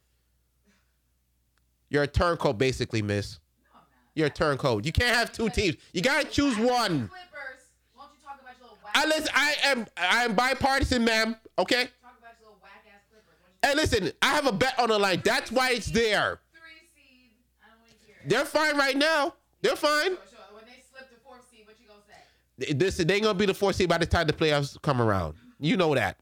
You're 1.89 2.03
a 2.03 2.07
turncoat, 2.07 2.57
basically, 2.57 3.01
miss. 3.01 3.39
No, 3.63 3.69
I'm 3.73 3.79
not. 3.79 3.87
You're 4.13 4.27
a 4.27 4.29
turncoat. 4.29 4.85
You 4.85 4.91
can't 4.91 5.15
have 5.15 5.31
two 5.31 5.49
teams. 5.49 5.77
You 5.93 6.01
gotta 6.01 6.27
choose 6.27 6.57
one. 6.57 7.07
Clippers. 7.09 7.63
Won't 7.97 8.11
you 8.13 8.19
talk 8.23 8.39
about 8.41 8.53
your 8.59 8.67
little 8.69 8.77
whack? 8.83 8.84
I 8.95 9.05
listen. 9.05 9.29
I 9.35 9.55
am. 9.65 9.85
I 9.97 10.23
am 10.23 10.33
bipartisan, 10.35 11.03
ma'am. 11.03 11.35
Okay. 11.59 11.83
Talk 12.01 12.17
about 12.17 12.31
your 12.39 12.49
little 12.49 12.59
whack 12.63 12.85
ass 12.87 13.01
Clippers. 13.11 13.35
Won't 13.41 13.53
you 13.61 13.69
Hey, 13.69 13.75
listen. 13.75 14.11
I 14.21 14.27
have 14.33 14.47
a 14.47 14.53
bet 14.53 14.79
on 14.79 14.87
the 14.89 14.97
line. 14.97 15.21
That's 15.23 15.51
why 15.51 15.71
it's 15.71 15.87
there. 15.87 16.39
three 16.53 16.61
seed? 16.95 17.31
I 17.61 17.67
don't 17.69 17.79
want 17.81 17.91
to 17.91 18.07
hear 18.07 18.15
it. 18.23 18.29
They're 18.29 18.45
fine 18.45 18.77
right 18.77 18.95
now. 18.97 19.33
They're 19.61 19.75
fine. 19.75 20.15
Sure, 20.15 20.17
sure. 20.31 20.39
When 20.55 20.63
they 20.65 20.81
slip 20.89 21.09
to 21.09 21.15
fourth 21.25 21.43
seed, 21.51 21.67
what 21.67 21.75
you 21.79 21.87
gonna 21.87 22.01
say? 22.07 22.73
This 22.73 22.95
they 22.97 23.13
ain't 23.15 23.23
gonna 23.23 23.37
be 23.37 23.45
the 23.45 23.53
fourth 23.53 23.75
seed 23.75 23.89
by 23.89 23.97
the 23.97 24.05
time 24.05 24.27
the 24.27 24.33
playoffs 24.33 24.81
come 24.81 25.01
around. 25.01 25.35
You 25.59 25.75
know 25.75 25.93
that. 25.93 26.17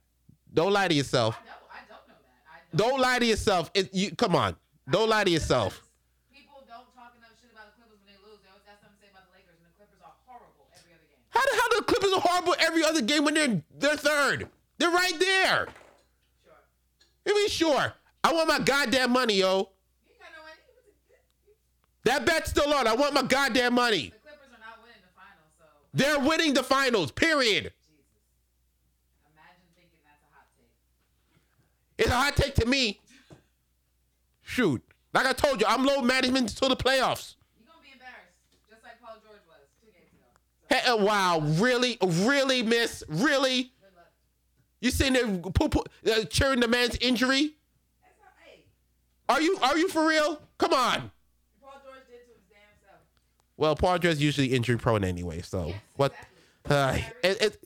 Don't 0.53 0.73
lie 0.73 0.87
to 0.87 0.93
yourself. 0.93 1.37
I 1.39 1.45
know. 1.45 1.53
I 1.69 1.79
don't 1.87 2.07
know 2.09 2.17
that. 2.25 2.41
I 2.49 2.57
don't. 2.75 2.89
Don't 2.89 2.99
lie 3.01 3.19
to 3.19 3.25
yourself. 3.25 3.69
It, 3.75 3.93
you 3.93 4.15
come 4.15 4.35
on. 4.35 4.55
Don't 4.89 5.09
lie 5.09 5.23
to 5.23 5.29
yourself. 5.29 5.81
People 6.33 6.61
don't 6.65 6.89
talk 6.97 7.13
enough 7.17 7.37
shit 7.37 7.53
about 7.53 7.69
the 7.69 7.75
Clippers 7.77 8.01
when 8.01 8.09
they 8.13 8.19
lose. 8.25 8.41
They 8.41 8.49
always 8.49 8.65
got 8.65 8.81
something 8.81 8.97
to 8.97 9.01
say 9.05 9.09
about 9.13 9.29
the 9.29 9.33
Lakers, 9.37 9.57
and 9.61 9.65
the 9.69 9.75
Clippers 9.77 10.01
are 10.01 10.13
horrible 10.25 10.65
every 10.73 10.93
other 10.97 11.05
game. 11.05 11.21
How 11.29 11.41
the 11.85 11.93
Clippers 11.93 12.13
are 12.13 12.21
horrible 12.21 12.55
every 12.59 12.83
other 12.83 13.01
game 13.01 13.25
when 13.25 13.33
they're 13.33 13.61
they're 13.77 13.97
third? 13.97 14.47
They're 14.77 14.89
right 14.89 15.19
there. 15.19 15.67
Sure. 16.43 16.53
I 17.27 17.33
mean, 17.33 17.49
sure. 17.49 17.93
I 18.23 18.33
want 18.33 18.47
my 18.47 18.59
goddamn 18.59 19.11
money, 19.11 19.35
yo. 19.35 19.57
No. 19.57 19.67
That 22.05 22.25
bet's 22.25 22.49
still 22.49 22.73
on. 22.73 22.87
I 22.87 22.95
want 22.95 23.13
my 23.13 23.23
goddamn 23.23 23.75
money. 23.75 24.11
The 24.11 24.29
Clippers 24.29 24.49
are 24.51 24.59
not 24.59 24.79
winning 24.83 25.01
the 25.01 25.13
finals, 25.15 25.51
so 25.57 25.63
They're 25.93 26.19
winning 26.19 26.53
the 26.53 26.63
finals. 26.63 27.11
Period. 27.11 27.63
Jesus. 27.63 27.73
Imagine 29.31 29.67
thinking 29.75 29.99
that's 30.05 30.21
a 30.23 30.35
hot 30.35 30.47
take. 30.57 32.05
It's 32.05 32.09
a 32.09 32.15
hot 32.15 32.35
take 32.35 32.55
to 32.55 32.65
me. 32.65 32.99
Shoot. 34.41 34.81
Like 35.13 35.25
I 35.25 35.33
told 35.33 35.61
you, 35.61 35.67
I'm 35.67 35.85
low 35.85 36.01
management 36.01 36.49
to 36.49 36.67
the 36.67 36.75
playoffs. 36.75 37.35
You're 37.57 37.67
gonna 37.67 37.79
be 37.81 37.93
embarrassed, 37.93 38.35
just 38.69 38.83
like 38.83 38.99
Paul 39.01 39.15
George 39.23 39.45
was 39.47 39.63
two 39.79 39.87
games 39.93 40.11
ago. 40.11 40.27
So, 40.59 40.62
Hey, 40.73 40.89
uh, 40.89 40.97
wow, 40.97 41.39
really, 41.39 41.99
really, 42.01 42.63
miss, 42.63 43.03
really? 43.07 43.71
You 44.81 44.89
sitting 44.89 45.13
there 45.13 45.27
poo- 45.51 45.69
poo- 45.69 45.83
uh, 46.11 46.23
cheering 46.25 46.61
the 46.61 46.67
man's 46.67 46.97
injury? 46.99 47.53
That's 48.01 48.19
not 48.19 48.33
hey. 48.43 48.63
Are 49.29 49.39
you 49.39 49.55
are 49.61 49.77
you 49.77 49.87
for 49.87 50.07
real? 50.07 50.41
Come 50.57 50.73
on. 50.73 51.11
Paul 51.61 51.73
George 51.85 51.99
did 52.07 52.25
to 52.25 52.33
his 52.33 52.41
damn 52.49 52.59
self. 52.85 52.99
Well, 53.55 53.75
Paul 53.75 53.99
George 53.99 54.15
is 54.15 54.21
usually 54.23 54.47
injury 54.47 54.77
prone 54.77 55.03
anyway, 55.03 55.41
so 55.41 55.67
Yes, 55.67 55.75
what? 55.95 56.13
exactly. 56.65 57.01
Uh, 57.03 57.29
it, 57.29 57.41
it, 57.41 57.57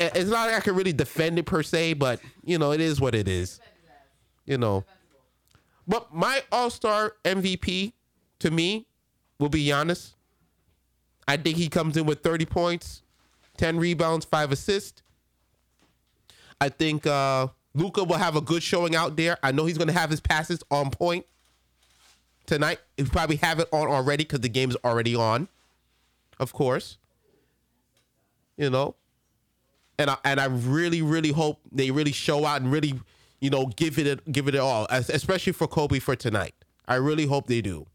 it's 0.16 0.30
not 0.30 0.46
like 0.48 0.56
I 0.56 0.60
can 0.60 0.74
really 0.74 0.92
defend 0.94 1.38
it 1.38 1.44
per 1.44 1.62
se, 1.62 1.92
but 1.94 2.18
you 2.44 2.56
know 2.58 2.72
it 2.72 2.80
is 2.80 2.98
what 2.98 3.14
it 3.14 3.28
is. 3.28 3.58
Defend 3.58 3.72
his 3.82 3.90
ass. 3.90 3.96
You 4.46 4.56
know. 4.58 4.84
But 5.86 6.14
my 6.14 6.42
All 6.50 6.70
Star 6.70 7.12
MVP 7.26 7.92
to 8.38 8.50
me 8.50 8.86
will 9.38 9.50
be 9.50 9.66
Giannis. 9.66 10.14
I 11.28 11.36
think 11.36 11.56
he 11.56 11.68
comes 11.68 11.96
in 11.96 12.06
with 12.06 12.22
30 12.22 12.46
points, 12.46 13.02
10 13.56 13.78
rebounds, 13.78 14.24
five 14.24 14.52
assists. 14.52 15.02
I 16.60 16.68
think 16.68 17.06
uh, 17.06 17.48
Luka 17.74 18.04
will 18.04 18.18
have 18.18 18.36
a 18.36 18.40
good 18.40 18.62
showing 18.62 18.94
out 18.94 19.16
there. 19.16 19.36
I 19.42 19.52
know 19.52 19.66
he's 19.66 19.78
going 19.78 19.88
to 19.88 19.94
have 19.94 20.10
his 20.10 20.20
passes 20.20 20.62
on 20.70 20.90
point 20.90 21.26
tonight. 22.46 22.78
He 22.96 23.04
probably 23.04 23.36
have 23.36 23.58
it 23.60 23.68
on 23.72 23.88
already 23.88 24.24
because 24.24 24.40
the 24.40 24.48
game's 24.48 24.76
already 24.84 25.14
on, 25.14 25.48
of 26.38 26.52
course. 26.52 26.98
You 28.56 28.70
know, 28.70 28.94
and 29.98 30.10
I 30.10 30.16
and 30.24 30.38
I 30.38 30.44
really 30.44 31.02
really 31.02 31.30
hope 31.30 31.58
they 31.72 31.90
really 31.90 32.12
show 32.12 32.44
out 32.44 32.60
and 32.60 32.70
really 32.70 33.00
you 33.40 33.50
know 33.50 33.66
give 33.66 33.98
it 33.98 34.30
give 34.30 34.46
it 34.46 34.56
all, 34.56 34.86
es- 34.90 35.08
especially 35.08 35.52
for 35.52 35.66
Kobe 35.66 35.98
for 35.98 36.14
tonight. 36.14 36.54
I 36.86 36.96
really 36.96 37.26
hope 37.26 37.46
they 37.46 37.60
do. 37.62 37.86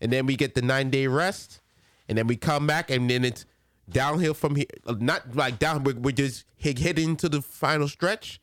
And 0.00 0.12
then 0.12 0.26
we 0.26 0.36
get 0.36 0.54
the 0.54 0.62
nine 0.62 0.90
day 0.90 1.06
rest, 1.06 1.60
and 2.08 2.18
then 2.18 2.26
we 2.26 2.36
come 2.36 2.66
back, 2.66 2.90
and 2.90 3.08
then 3.08 3.24
it's 3.24 3.46
downhill 3.88 4.34
from 4.34 4.56
here. 4.56 4.66
Uh, 4.86 4.94
not 4.98 5.34
like 5.34 5.58
down, 5.58 5.84
we're, 5.84 5.94
we're 5.94 6.12
just 6.12 6.44
heading 6.58 7.16
to 7.16 7.28
the 7.28 7.42
final 7.42 7.88
stretch 7.88 8.40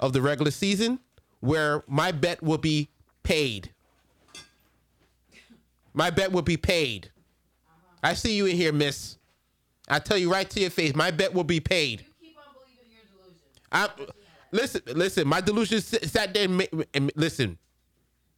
of 0.00 0.12
the 0.12 0.20
regular 0.20 0.50
season, 0.50 0.98
where 1.40 1.82
my 1.86 2.12
bet 2.12 2.42
will 2.42 2.58
be 2.58 2.88
paid. 3.22 3.70
My 5.92 6.10
bet 6.10 6.32
will 6.32 6.42
be 6.42 6.56
paid. 6.56 7.10
I 8.02 8.14
see 8.14 8.36
you 8.36 8.46
in 8.46 8.56
here, 8.56 8.72
miss. 8.72 9.16
I 9.88 9.98
tell 9.98 10.18
you 10.18 10.30
right 10.30 10.48
to 10.50 10.60
your 10.60 10.70
face, 10.70 10.94
my 10.94 11.10
bet 11.10 11.32
will 11.32 11.44
be 11.44 11.60
paid. 11.60 12.00
You 12.00 12.06
keep 12.28 12.38
on 12.38 12.44
believing 12.54 12.90
your 12.92 13.04
delusion. 13.16 13.40
I 13.70 13.88
listen, 14.50 14.82
listen. 14.94 15.28
My 15.28 15.40
delusion 15.40 15.80
sat 15.80 16.34
there 16.34 16.44
and, 16.44 16.86
and 16.92 17.12
listen. 17.14 17.58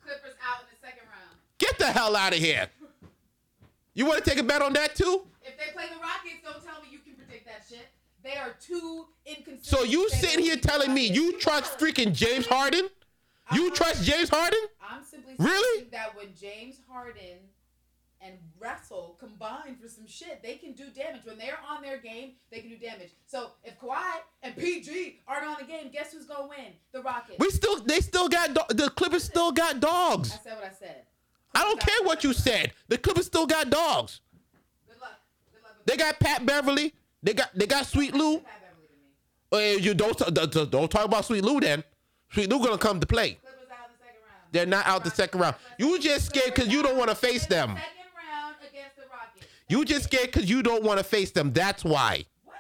Clippers 0.04 0.34
out 0.46 0.60
in 0.62 0.66
the 0.70 0.86
second 0.86 1.04
round. 1.08 1.36
Get 1.58 1.78
the 1.78 1.86
hell 1.86 2.14
out 2.14 2.32
of 2.32 2.38
here. 2.38 2.68
You 3.96 4.04
want 4.04 4.22
to 4.22 4.28
take 4.30 4.38
a 4.38 4.42
bet 4.42 4.60
on 4.60 4.74
that 4.74 4.94
too? 4.94 5.22
If 5.42 5.56
they 5.56 5.72
play 5.72 5.86
the 5.88 5.98
Rockets, 5.98 6.42
don't 6.44 6.62
tell 6.62 6.82
me 6.82 6.88
you 6.92 6.98
can 6.98 7.14
predict 7.14 7.46
that 7.46 7.64
shit. 7.66 7.88
They 8.22 8.36
are 8.36 8.54
too 8.60 9.06
inconsistent. 9.24 9.64
So 9.64 9.84
you 9.84 10.10
sitting 10.10 10.44
here 10.44 10.56
telling 10.56 10.92
me 10.92 11.06
you 11.08 11.38
trust 11.38 11.78
freaking 11.78 12.12
James 12.12 12.46
Harden? 12.46 12.88
You 13.54 13.70
trust 13.72 14.04
James 14.04 14.28
Harden? 14.28 14.58
I'm 14.82 15.02
simply 15.02 15.34
Really? 15.38 15.78
saying 15.78 15.90
that 15.92 16.14
when 16.14 16.34
James 16.38 16.76
Harden 16.90 17.38
and 18.20 18.34
Russell 18.58 19.16
combine 19.18 19.76
for 19.80 19.88
some 19.88 20.06
shit, 20.06 20.42
they 20.42 20.56
can 20.56 20.72
do 20.74 20.90
damage. 20.90 21.24
When 21.24 21.38
they're 21.38 21.58
on 21.66 21.80
their 21.80 21.96
game, 21.96 22.32
they 22.50 22.60
can 22.60 22.68
do 22.68 22.76
damage. 22.76 23.12
So 23.26 23.52
if 23.64 23.78
Kawhi 23.80 24.02
and 24.42 24.54
PG 24.56 25.20
aren't 25.26 25.46
on 25.46 25.56
the 25.58 25.64
game, 25.64 25.88
guess 25.90 26.12
who's 26.12 26.26
gonna 26.26 26.48
win? 26.48 26.74
The 26.92 27.00
Rockets. 27.00 27.38
We 27.38 27.48
still, 27.48 27.80
they 27.82 28.00
still 28.00 28.28
got 28.28 28.52
do- 28.52 28.74
the 28.74 28.90
Clippers 28.90 29.24
still 29.24 29.52
got 29.52 29.80
dogs. 29.80 30.34
I 30.34 30.38
said 30.42 30.54
what 30.56 30.64
I 30.64 30.72
said. 30.72 31.04
I 31.56 31.62
don't 31.62 31.80
care 31.80 32.02
what 32.02 32.22
you 32.22 32.32
said. 32.34 32.72
The 32.88 32.98
Clippers 32.98 33.26
still 33.26 33.46
got 33.46 33.70
dogs. 33.70 34.20
Good 34.86 35.00
luck. 35.00 35.18
Good 35.52 35.62
luck 35.62 35.72
They 35.86 35.96
got 35.96 36.20
Pat 36.20 36.44
Beverley. 36.44 36.92
They 37.22 37.32
got 37.32 37.50
they 37.54 37.66
got 37.66 37.86
Sweet 37.86 38.14
Lou. 38.14 38.42
Uh, 39.52 39.56
you 39.58 39.94
don't 39.94 40.16
don't- 40.34 40.70
don't 40.70 40.90
talk 40.90 41.06
about 41.06 41.24
Sweet 41.24 41.42
Lou 41.42 41.60
then. 41.60 41.82
Sweet 42.30 42.50
Lou 42.50 42.58
gonna 42.62 42.76
come 42.78 43.00
to 43.00 43.06
play. 43.06 43.38
They're 44.52 44.66
not 44.66 44.86
out 44.86 45.02
the 45.04 45.10
second 45.10 45.40
round. 45.40 45.56
You 45.78 45.98
just 45.98 46.26
scared 46.26 46.54
because 46.54 46.68
you 46.68 46.82
don't 46.82 46.96
want 46.96 47.08
to 47.10 47.16
face 47.16 47.46
them. 47.46 47.76
You 49.68 49.84
just 49.84 50.04
scared 50.04 50.26
because 50.32 50.48
you 50.48 50.62
don't 50.62 50.84
want 50.84 50.98
to 50.98 51.04
face 51.04 51.30
them. 51.32 51.52
That's 51.52 51.84
why. 51.84 52.24
What? 52.44 52.56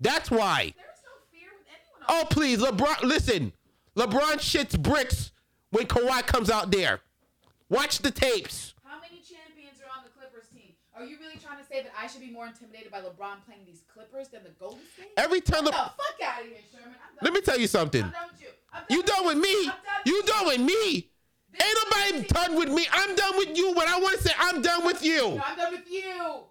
That's 0.00 0.30
why. 0.30 0.74
There 0.76 0.84
is 0.92 1.02
no 1.04 1.12
fear 1.30 1.48
with 1.56 1.66
anyone. 1.68 2.22
Oh 2.22 2.26
please, 2.28 2.58
LeBron. 2.58 3.02
Listen, 3.02 3.52
LeBron 3.96 4.34
shits 4.38 4.80
bricks 4.80 5.30
when 5.70 5.86
Kawhi 5.86 6.26
comes 6.26 6.50
out 6.50 6.70
there. 6.72 7.00
Watch 7.72 8.00
the 8.00 8.10
tapes. 8.10 8.74
How 8.84 9.00
many 9.00 9.22
champions 9.24 9.80
are 9.80 9.88
on 9.96 10.04
the 10.04 10.10
Clippers 10.10 10.44
team? 10.52 10.76
Are 10.94 11.06
you 11.06 11.16
really 11.18 11.40
trying 11.40 11.56
to 11.56 11.64
say 11.64 11.80
that 11.82 11.90
I 11.98 12.06
should 12.06 12.20
be 12.20 12.30
more 12.30 12.46
intimidated 12.46 12.92
by 12.92 13.00
LeBron 13.00 13.40
playing 13.46 13.64
these 13.64 13.80
Clippers 13.88 14.28
than 14.28 14.44
the 14.44 14.50
Golden 14.60 14.84
State? 14.92 15.08
Every 15.16 15.40
time. 15.40 15.64
Get 15.64 15.72
the 15.72 15.78
Le- 15.80 15.94
fuck 15.96 16.20
out 16.22 16.42
of 16.42 16.48
here, 16.48 16.58
Sherman. 16.70 16.92
I'm 17.00 17.16
done 17.16 17.22
Let 17.22 17.32
me 17.32 17.40
tell 17.40 17.58
you 17.58 17.66
something. 17.66 18.04
I'm 18.04 18.10
done 18.10 18.28
with 18.30 18.42
you. 18.42 18.48
I'm 18.74 18.82
You 18.90 19.02
done 19.02 19.24
with 19.24 19.38
me? 19.38 19.64
Done 19.64 19.74
You 20.04 20.16
with 20.20 20.26
done 20.26 20.46
with 20.48 20.60
me? 20.60 21.08
Ain't 21.56 21.78
nobody 21.80 22.28
done 22.28 22.56
with 22.56 22.68
me. 22.76 22.86
I'm 22.92 23.16
done 23.16 23.38
with 23.38 23.56
you. 23.56 23.72
What 23.72 23.88
I 23.88 23.98
want 23.98 24.18
to 24.18 24.22
say 24.22 24.34
I'm 24.38 24.60
done 24.60 24.84
with 24.84 25.02
you. 25.02 25.16
No, 25.16 25.42
I'm 25.46 25.56
done 25.56 25.72
with 25.72 25.90
you. 25.90 26.44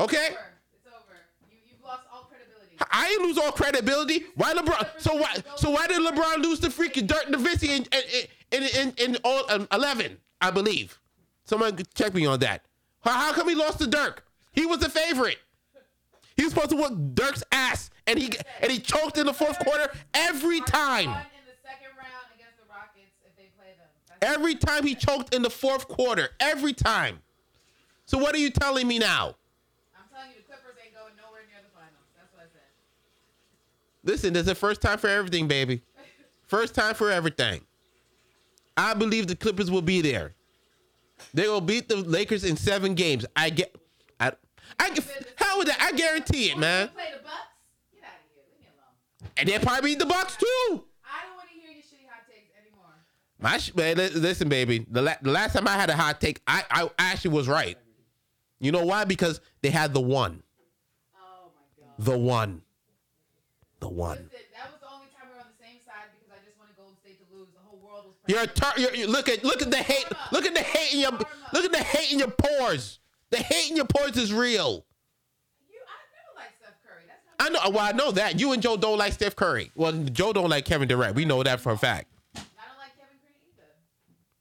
Okay. 0.00 0.26
It's 0.26 0.34
over. 0.34 0.42
It's 0.74 0.86
over. 0.90 1.14
You, 1.50 1.58
you've 1.70 1.84
lost 1.84 2.02
all 2.12 2.26
credibility. 2.26 2.74
I 2.90 3.10
ain't 3.10 3.22
lose 3.22 3.38
all 3.38 3.52
credibility. 3.52 4.24
Why 4.34 4.54
LeBron? 4.54 4.88
So 4.98 5.14
why? 5.14 5.36
So 5.54 5.70
why 5.70 5.86
did 5.86 6.02
LeBron 6.02 6.42
lose 6.42 6.58
the 6.58 6.66
freaking 6.68 7.06
Dirk 7.06 7.26
Nowitzki 7.26 7.76
and, 7.76 7.88
and, 7.92 8.28
in 8.50 8.62
in 8.80 8.94
in 8.98 9.16
all, 9.24 9.44
um, 9.50 9.68
eleven, 9.72 10.18
I 10.44 10.50
believe. 10.50 11.00
Someone 11.44 11.78
check 11.94 12.12
me 12.12 12.26
on 12.26 12.38
that. 12.40 12.62
How, 13.00 13.12
how 13.12 13.32
come 13.32 13.48
he 13.48 13.54
lost 13.54 13.78
to 13.78 13.86
Dirk? 13.86 14.26
He 14.52 14.66
was 14.66 14.78
the 14.78 14.90
favorite. 14.90 15.38
He 16.36 16.44
was 16.44 16.52
supposed 16.52 16.70
to 16.70 16.76
whoop 16.76 17.14
Dirk's 17.14 17.42
ass, 17.50 17.90
and 18.06 18.18
he 18.18 18.30
and 18.60 18.70
he 18.70 18.78
choked 18.78 19.16
in 19.16 19.24
the 19.24 19.32
fourth 19.32 19.58
quarter 19.60 19.90
every 20.12 20.60
time. 20.60 21.06
Won 21.06 21.16
in 21.16 21.46
the 21.46 21.56
second 21.62 21.96
round 21.96 22.26
against 22.34 22.58
the 22.58 22.64
Rockets 22.68 23.14
if 23.24 23.34
they 23.36 23.48
play 23.56 23.72
them. 23.78 23.88
That's 24.20 24.34
Every 24.34 24.54
time 24.54 24.84
he 24.84 24.94
choked 24.94 25.34
in 25.34 25.40
the 25.40 25.50
fourth 25.50 25.88
quarter. 25.88 26.30
Every 26.40 26.74
time. 26.74 27.20
So 28.04 28.18
what 28.18 28.34
are 28.34 28.38
you 28.38 28.50
telling 28.50 28.86
me 28.86 28.98
now? 28.98 29.36
I'm 29.96 30.04
telling 30.12 30.30
you, 30.30 30.42
the 30.42 30.46
Clippers 30.46 30.76
ain't 30.84 30.92
going 30.92 31.14
nowhere 31.16 31.42
near 31.48 31.62
the 31.62 31.72
finals. 31.72 32.04
That's 32.18 32.32
what 32.34 32.42
I 32.42 32.48
said. 32.52 32.68
Listen, 34.02 34.32
there's 34.34 34.48
a 34.48 34.54
first 34.54 34.82
time 34.82 34.98
for 34.98 35.08
everything, 35.08 35.48
baby. 35.48 35.80
First 36.46 36.74
time 36.74 36.94
for 36.94 37.10
everything. 37.10 37.62
I 38.76 38.94
believe 38.94 39.26
the 39.26 39.36
Clippers 39.36 39.70
will 39.70 39.82
be 39.82 40.00
there. 40.00 40.34
They 41.32 41.48
will 41.48 41.60
beat 41.60 41.88
the 41.88 41.96
Lakers 41.96 42.44
in 42.44 42.56
seven 42.56 42.94
games. 42.94 43.24
I 43.36 43.50
get. 43.50 43.74
I. 44.18 44.32
I 44.80 44.90
how 45.36 45.58
would 45.58 45.68
that? 45.68 45.78
I 45.80 45.92
guarantee 45.92 46.50
it, 46.50 46.58
man. 46.58 46.88
Play 46.88 47.04
the 47.16 47.22
Bucks? 47.22 47.34
Get 47.92 48.02
out 48.02 48.10
of 48.18 48.34
here. 48.34 48.42
Leave 48.50 48.60
me 48.60 48.66
alone. 48.66 49.30
And 49.36 49.48
they'll 49.48 49.60
probably 49.60 49.90
beat 49.90 49.98
the 50.00 50.06
Bucks 50.06 50.36
too. 50.36 50.46
I 50.46 51.22
don't 51.26 51.36
want 51.36 51.48
to 51.48 51.54
hear 51.54 51.70
your 51.70 51.82
shitty 51.82 52.08
hot 52.08 52.26
takes 52.28 52.50
anymore. 52.60 52.90
My 53.40 53.58
sh- 53.58 53.74
man, 53.74 53.96
listen, 54.20 54.48
baby. 54.48 54.84
The, 54.90 55.02
la- 55.02 55.14
the 55.22 55.30
last 55.30 55.52
time 55.54 55.68
I 55.68 55.74
had 55.74 55.88
a 55.90 55.96
hot 55.96 56.20
take, 56.20 56.40
I, 56.46 56.64
I 56.70 56.88
actually 56.98 57.30
was 57.36 57.46
right. 57.46 57.78
You 58.58 58.72
know 58.72 58.84
why? 58.84 59.04
Because 59.04 59.40
they 59.62 59.70
had 59.70 59.94
the 59.94 60.00
one, 60.00 60.42
Oh 61.14 61.50
my 61.54 61.84
god. 61.86 62.04
the 62.04 62.18
one, 62.18 62.62
the 63.80 63.88
one. 63.88 64.16
Listen, 64.32 64.38
that 64.56 64.70
was 64.72 64.80
the 64.80 64.88
only 64.90 65.06
time 65.14 65.28
we 65.30 65.34
were 65.36 65.40
on 65.40 65.46
the 65.56 65.62
same 65.62 65.78
side 65.84 66.10
because 66.16 66.32
I 66.32 66.40
just 66.44 66.58
wanted 66.58 66.74
Golden 66.76 66.96
State 66.98 67.18
to 67.22 67.26
lose. 67.34 67.48
The 67.54 67.60
whole 68.26 68.34
world 68.34 68.34
was. 68.34 68.34
You're, 68.34 68.42
a 68.42 68.46
tar- 68.46 68.96
you're, 68.96 69.06
look 69.08 69.28
at 69.28 69.44
look 69.44 69.62
at 69.62 69.70
the 69.70 69.76
hate. 69.76 70.06
Look 70.32 70.44
at 70.46 70.54
the 70.54 70.62
hate 70.62 70.94
in 70.94 71.00
your 71.00 71.12
look 71.52 71.64
at 71.64 71.72
the 71.72 71.78
hate 71.82 72.12
in 72.12 72.18
your 72.18 72.28
pores. 72.30 72.98
The 73.30 73.38
hate 73.38 73.70
in 73.70 73.76
your 73.76 73.86
pores 73.86 74.16
is 74.16 74.32
real. 74.32 74.84
You, 75.68 75.78
I 75.80 76.00
never 76.14 76.36
liked 76.36 76.56
Steph 76.58 76.74
Curry. 76.86 77.02
That's 77.06 77.52
not. 77.52 77.62
I 77.64 77.68
know. 77.68 77.76
Well, 77.76 77.84
I 77.84 77.92
know 77.92 78.10
that 78.12 78.38
you 78.38 78.52
and 78.52 78.62
Joe 78.62 78.76
don't 78.76 78.98
like 78.98 79.12
Steph 79.14 79.34
Curry. 79.36 79.70
Well, 79.74 79.92
Joe 79.92 80.32
don't 80.32 80.50
like 80.50 80.64
Kevin 80.64 80.86
Durant. 80.88 81.14
We 81.16 81.24
know 81.24 81.42
that 81.42 81.60
for 81.60 81.72
a 81.72 81.78
fact. 81.78 82.06
I 82.36 82.38
don't 82.38 82.78
like 82.78 82.96
Kevin 82.96 83.16
Green 83.22 83.34
either. 83.52 83.68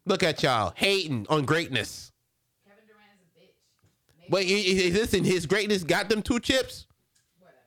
Look 0.05 0.23
at 0.23 0.43
y'all 0.43 0.73
hating 0.75 1.25
on 1.29 1.45
greatness. 1.45 2.11
Kevin 2.67 2.83
Durant 2.85 3.09
is 3.15 3.21
a 3.35 3.39
bitch. 4.27 4.29
Wait, 4.31 4.47
he- 4.47 4.91
listen, 4.91 5.23
his 5.23 5.45
greatness 5.45 5.83
got 5.83 6.09
them 6.09 6.21
two 6.21 6.39
chips. 6.39 6.85
whatever. 7.39 7.57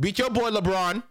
Beat 0.00 0.18
your 0.18 0.30
boy 0.30 0.50
LeBron. 0.50 1.02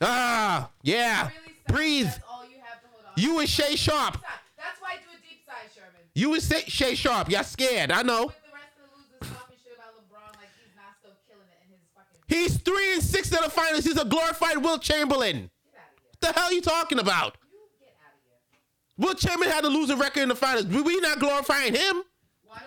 Ah, 0.00 0.70
yeah. 0.82 1.28
Really. 1.28 1.34
Breathe. 1.68 2.06
That's 2.06 2.20
all 2.28 2.44
you 2.44 2.58
have 2.62 2.80
to 2.82 2.88
hold 2.92 3.04
on. 3.06 3.12
You 3.16 3.38
and 3.40 3.48
Shay 3.48 3.76
Sharp. 3.76 4.18
That's 4.56 4.80
why 4.80 4.92
I 4.92 4.96
do 4.96 5.10
a 5.12 5.20
deep 5.22 5.44
side, 5.46 5.70
Sherman. 5.74 6.02
You 6.14 6.34
and 6.34 6.42
Shay 6.70 6.94
Sharp. 6.94 7.30
Y'all 7.30 7.44
scared. 7.44 7.90
I 7.90 8.02
know. 8.02 8.26
With 8.26 8.36
the 8.42 8.52
rest 8.52 8.74
of 8.76 8.90
the 8.90 8.96
losers 8.96 9.38
talking 9.38 9.56
shit 9.62 9.74
about 9.76 9.94
LeBron 9.96 10.36
like 10.36 10.50
he's 10.60 10.74
not 10.76 10.94
still 11.00 11.16
killing 11.28 11.48
it 11.48 11.60
in 11.64 11.72
his 11.72 11.82
fucking. 11.94 12.18
He's 12.28 12.56
three 12.58 12.94
and 12.94 13.02
six 13.02 13.30
in 13.30 13.42
the 13.42 13.50
finals. 13.50 13.84
He's 13.84 13.98
a 13.98 14.04
glorified 14.04 14.58
Wilt 14.58 14.82
Chamberlain. 14.82 15.50
Get 15.50 15.80
out 15.80 15.86
of 15.86 15.98
here. 15.98 16.10
What 16.10 16.20
the 16.20 16.32
hell 16.40 16.48
are 16.50 16.52
you 16.52 16.62
talking 16.62 16.98
about? 16.98 17.36
You 17.50 17.58
get 17.80 17.94
out 18.02 18.14
of 18.14 18.22
here. 18.26 18.60
Wilt 18.98 19.18
Chamberlain 19.18 19.50
had 19.52 19.64
a 19.64 19.68
losing 19.68 19.98
record 19.98 20.20
in 20.22 20.28
the 20.28 20.36
finals. 20.36 20.66
We, 20.66 20.82
we 20.82 21.00
not 21.00 21.18
glorifying 21.18 21.74
him. 21.74 22.02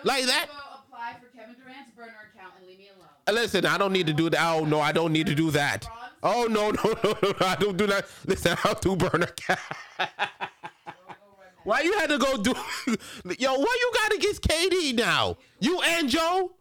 Like 0.02 0.26
that? 0.26 0.46
Go 0.48 0.54
apply 0.86 1.14
for 1.20 1.36
Kevin 1.36 1.54
Durant's 1.54 1.92
burner 1.96 2.32
account 2.34 2.54
and 2.58 2.66
leave 2.66 2.78
me 2.78 2.88
alone. 2.94 3.08
Uh, 3.28 3.32
listen, 3.32 3.64
I 3.66 3.78
don't 3.78 3.92
need 3.92 4.06
to 4.08 4.12
do 4.12 4.28
that. 4.30 4.40
Oh 4.54 4.64
no, 4.64 4.80
I 4.80 4.92
don't 4.92 5.12
need 5.12 5.26
to 5.26 5.34
do 5.34 5.50
that. 5.52 5.88
Oh 6.22 6.46
no, 6.50 6.70
no, 6.84 6.94
no, 7.04 7.18
no, 7.22 7.30
no 7.30 7.46
I 7.46 7.56
don't 7.56 7.76
do 7.76 7.86
that. 7.86 8.06
Listen, 8.26 8.56
I'll 8.64 8.74
do 8.74 8.96
burner. 8.96 9.28
Why 11.64 11.80
you 11.80 11.98
had 11.98 12.10
to 12.10 12.18
go 12.18 12.36
do? 12.42 12.54
Yo, 13.38 13.54
why 13.54 13.78
you 13.80 13.92
got 13.94 14.12
against 14.14 14.42
KD 14.42 14.94
now? 14.94 15.36
You 15.58 15.80
and 15.82 16.08
Joe? 16.08 16.52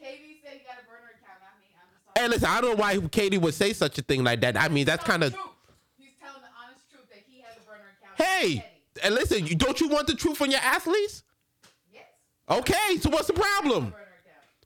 KD 0.00 0.42
said 0.42 0.52
he 0.52 0.58
got 0.64 0.76
a 0.76 0.86
burner 0.86 1.12
account, 1.16 1.40
not 1.40 1.58
me. 1.60 1.66
I'm 1.74 1.88
talking. 2.04 2.22
Hey, 2.22 2.28
listen, 2.28 2.48
I 2.48 2.60
don't 2.60 2.76
know 2.76 2.82
why 2.82 2.96
KD 2.96 3.40
would 3.40 3.54
say 3.54 3.72
such 3.72 3.96
a 3.98 4.02
thing 4.02 4.22
like 4.22 4.40
that. 4.42 4.58
I 4.58 4.68
mean, 4.68 4.84
that's 4.84 5.02
kind 5.04 5.24
of. 5.24 5.34
He's 5.96 6.10
telling 6.20 6.42
the 6.42 6.48
honest 6.62 6.90
truth 6.90 7.06
that 7.10 7.22
he 7.26 7.40
has 7.40 7.56
a 7.56 7.66
burner 7.66 7.88
account. 8.02 8.20
Hey, 8.20 8.64
and 9.02 9.14
listen, 9.14 9.46
you- 9.46 9.54
don't 9.56 9.80
you 9.80 9.88
want 9.88 10.06
the 10.08 10.14
truth 10.14 10.36
from 10.36 10.50
your 10.50 10.60
athletes? 10.60 11.22
Yes. 11.92 12.04
Okay, 12.50 12.98
so 13.00 13.08
what's 13.08 13.28
the 13.28 13.32
problem? 13.32 13.94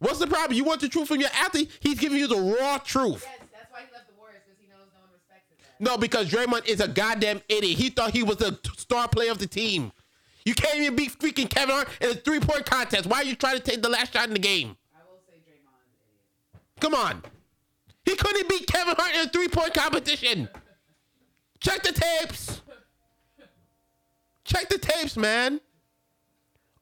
What's 0.00 0.18
the 0.18 0.26
problem? 0.26 0.56
You 0.56 0.64
want 0.64 0.80
the 0.80 0.88
truth 0.88 1.06
from 1.06 1.20
your 1.20 1.30
athlete? 1.40 1.70
He's 1.78 2.00
giving 2.00 2.18
you 2.18 2.26
the 2.26 2.56
raw 2.60 2.78
truth. 2.78 3.24
Yes, 3.24 3.38
that's 3.52 3.70
why 3.70 3.80
he 3.86 3.92
left 3.94 4.08
the 4.08 4.14
Warriors 4.18 4.42
because 4.44 4.58
he 4.60 4.66
knows 4.66 4.90
no 4.92 5.00
one 5.06 5.10
respects 5.14 5.50
it. 5.52 5.58
That. 5.62 5.63
No, 5.80 5.98
because 5.98 6.30
Draymond 6.30 6.66
is 6.66 6.80
a 6.80 6.88
goddamn 6.88 7.42
idiot. 7.48 7.78
He 7.78 7.90
thought 7.90 8.12
he 8.12 8.22
was 8.22 8.36
the 8.36 8.58
star 8.76 9.08
player 9.08 9.30
of 9.30 9.38
the 9.38 9.46
team. 9.46 9.92
You 10.44 10.54
can't 10.54 10.78
even 10.78 10.94
beat 10.94 11.18
freaking 11.18 11.48
Kevin 11.48 11.74
Hart 11.74 11.88
in 12.00 12.10
a 12.10 12.14
three 12.14 12.40
point 12.40 12.66
contest. 12.66 13.06
Why 13.06 13.18
are 13.18 13.24
you 13.24 13.34
trying 13.34 13.56
to 13.56 13.62
take 13.62 13.82
the 13.82 13.88
last 13.88 14.12
shot 14.12 14.28
in 14.28 14.34
the 14.34 14.38
game? 14.40 14.76
I 14.94 15.00
will 15.08 15.20
say 15.26 15.38
Draymond 15.38 15.80
is 15.82 15.94
an 15.94 16.10
idiot. 16.10 16.80
Come 16.80 16.94
on. 16.94 17.22
He 18.04 18.14
couldn't 18.16 18.48
beat 18.48 18.66
Kevin 18.66 18.94
Hart 18.96 19.14
in 19.14 19.26
a 19.26 19.30
three 19.30 19.48
point 19.48 19.74
competition. 19.74 20.48
Check 21.60 21.82
the 21.82 21.92
tapes. 21.92 22.60
Check 24.44 24.68
the 24.68 24.78
tapes, 24.78 25.16
man. 25.16 25.60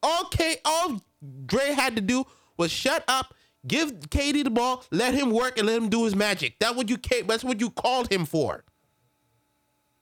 All 0.01 0.25
K 0.25 0.57
all 0.65 1.01
Dre 1.45 1.71
had 1.71 1.95
to 1.95 2.01
do 2.01 2.25
was 2.57 2.71
shut 2.71 3.05
up, 3.07 3.33
give 3.65 3.93
KD 4.09 4.43
the 4.43 4.49
ball, 4.49 4.83
let 4.91 5.13
him 5.13 5.31
work, 5.31 5.57
and 5.57 5.67
let 5.67 5.77
him 5.81 5.89
do 5.89 6.03
his 6.03 6.15
magic. 6.15 6.55
That's 6.59 6.75
what 6.75 6.89
you 6.89 6.97
that's 7.25 7.43
what 7.43 7.61
you 7.61 7.69
called 7.69 8.11
him 8.11 8.25
for. 8.25 8.65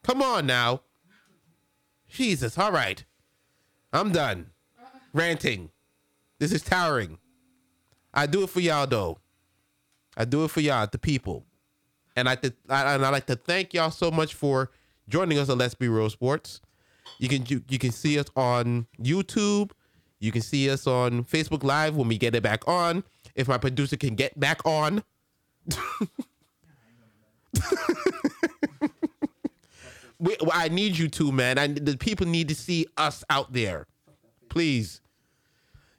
Come 0.03 0.21
on 0.21 0.45
now. 0.45 0.81
Jesus, 2.09 2.57
all 2.57 2.71
right. 2.71 3.03
I'm 3.93 4.11
done. 4.11 4.47
Ranting. 5.13 5.69
This 6.39 6.51
is 6.51 6.61
towering. 6.61 7.17
I 8.13 8.25
do 8.25 8.43
it 8.43 8.49
for 8.49 8.59
y'all 8.59 8.87
though. 8.87 9.19
I 10.17 10.25
do 10.25 10.43
it 10.43 10.51
for 10.51 10.59
y'all, 10.59 10.87
the 10.91 10.97
people. 10.97 11.45
And 12.15 12.27
I, 12.27 12.35
th- 12.35 12.53
I 12.67 12.95
and 12.95 13.05
I 13.05 13.09
like 13.09 13.27
to 13.27 13.35
thank 13.35 13.73
y'all 13.73 13.91
so 13.91 14.11
much 14.11 14.33
for 14.33 14.71
joining 15.07 15.37
us 15.37 15.49
on 15.49 15.57
Let's 15.57 15.75
Be 15.75 15.87
Real 15.87 16.09
Sports. 16.09 16.59
You 17.19 17.29
can 17.29 17.45
you, 17.47 17.63
you 17.69 17.79
can 17.79 17.91
see 17.91 18.19
us 18.19 18.27
on 18.35 18.87
YouTube. 19.01 19.71
You 20.19 20.31
can 20.31 20.41
see 20.41 20.69
us 20.69 20.87
on 20.87 21.23
Facebook 21.23 21.63
Live 21.63 21.95
when 21.95 22.07
we 22.07 22.17
get 22.17 22.35
it 22.35 22.43
back 22.43 22.67
on. 22.67 23.03
If 23.35 23.47
my 23.47 23.57
producer 23.57 23.95
can 23.95 24.15
get 24.15 24.37
back 24.39 24.65
on. 24.65 25.03
we, 30.21 30.37
I 30.53 30.69
need 30.69 30.97
you 30.97 31.09
to, 31.09 31.31
man. 31.31 31.57
I 31.57 31.67
the 31.67 31.97
people 31.97 32.27
need 32.27 32.47
to 32.49 32.55
see 32.55 32.85
us 32.95 33.23
out 33.29 33.51
there. 33.51 33.87
Please. 34.49 35.01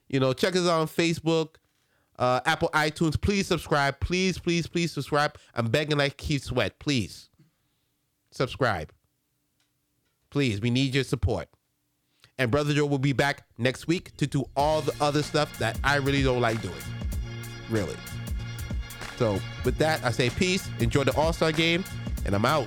You 0.08 0.20
know, 0.20 0.32
check 0.32 0.54
us 0.54 0.62
out 0.62 0.80
on 0.80 0.86
Facebook, 0.86 1.56
uh, 2.18 2.40
Apple 2.44 2.68
iTunes. 2.74 3.20
Please 3.20 3.46
subscribe. 3.46 3.98
Please, 3.98 4.38
please, 4.38 4.66
please 4.66 4.92
subscribe. 4.92 5.36
I'm 5.54 5.68
begging 5.68 5.98
like 5.98 6.16
Keith 6.18 6.44
Sweat. 6.44 6.78
Please 6.78 7.30
subscribe. 8.30 8.92
Please, 10.30 10.60
we 10.60 10.70
need 10.70 10.94
your 10.94 11.04
support. 11.04 11.48
And 12.38 12.50
Brother 12.50 12.72
Joe 12.72 12.86
will 12.86 12.98
be 12.98 13.12
back 13.12 13.46
next 13.58 13.86
week 13.86 14.16
to 14.18 14.26
do 14.26 14.44
all 14.56 14.82
the 14.82 14.94
other 15.00 15.22
stuff 15.22 15.58
that 15.58 15.78
I 15.82 15.96
really 15.96 16.22
don't 16.22 16.40
like 16.40 16.60
doing. 16.62 16.74
Really. 17.70 17.96
So, 19.16 19.40
with 19.64 19.76
that, 19.78 20.04
I 20.04 20.10
say 20.10 20.30
peace. 20.30 20.68
Enjoy 20.78 21.04
the 21.04 21.14
All 21.16 21.32
Star 21.32 21.52
game, 21.52 21.84
and 22.24 22.34
I'm 22.34 22.44
out. 22.44 22.66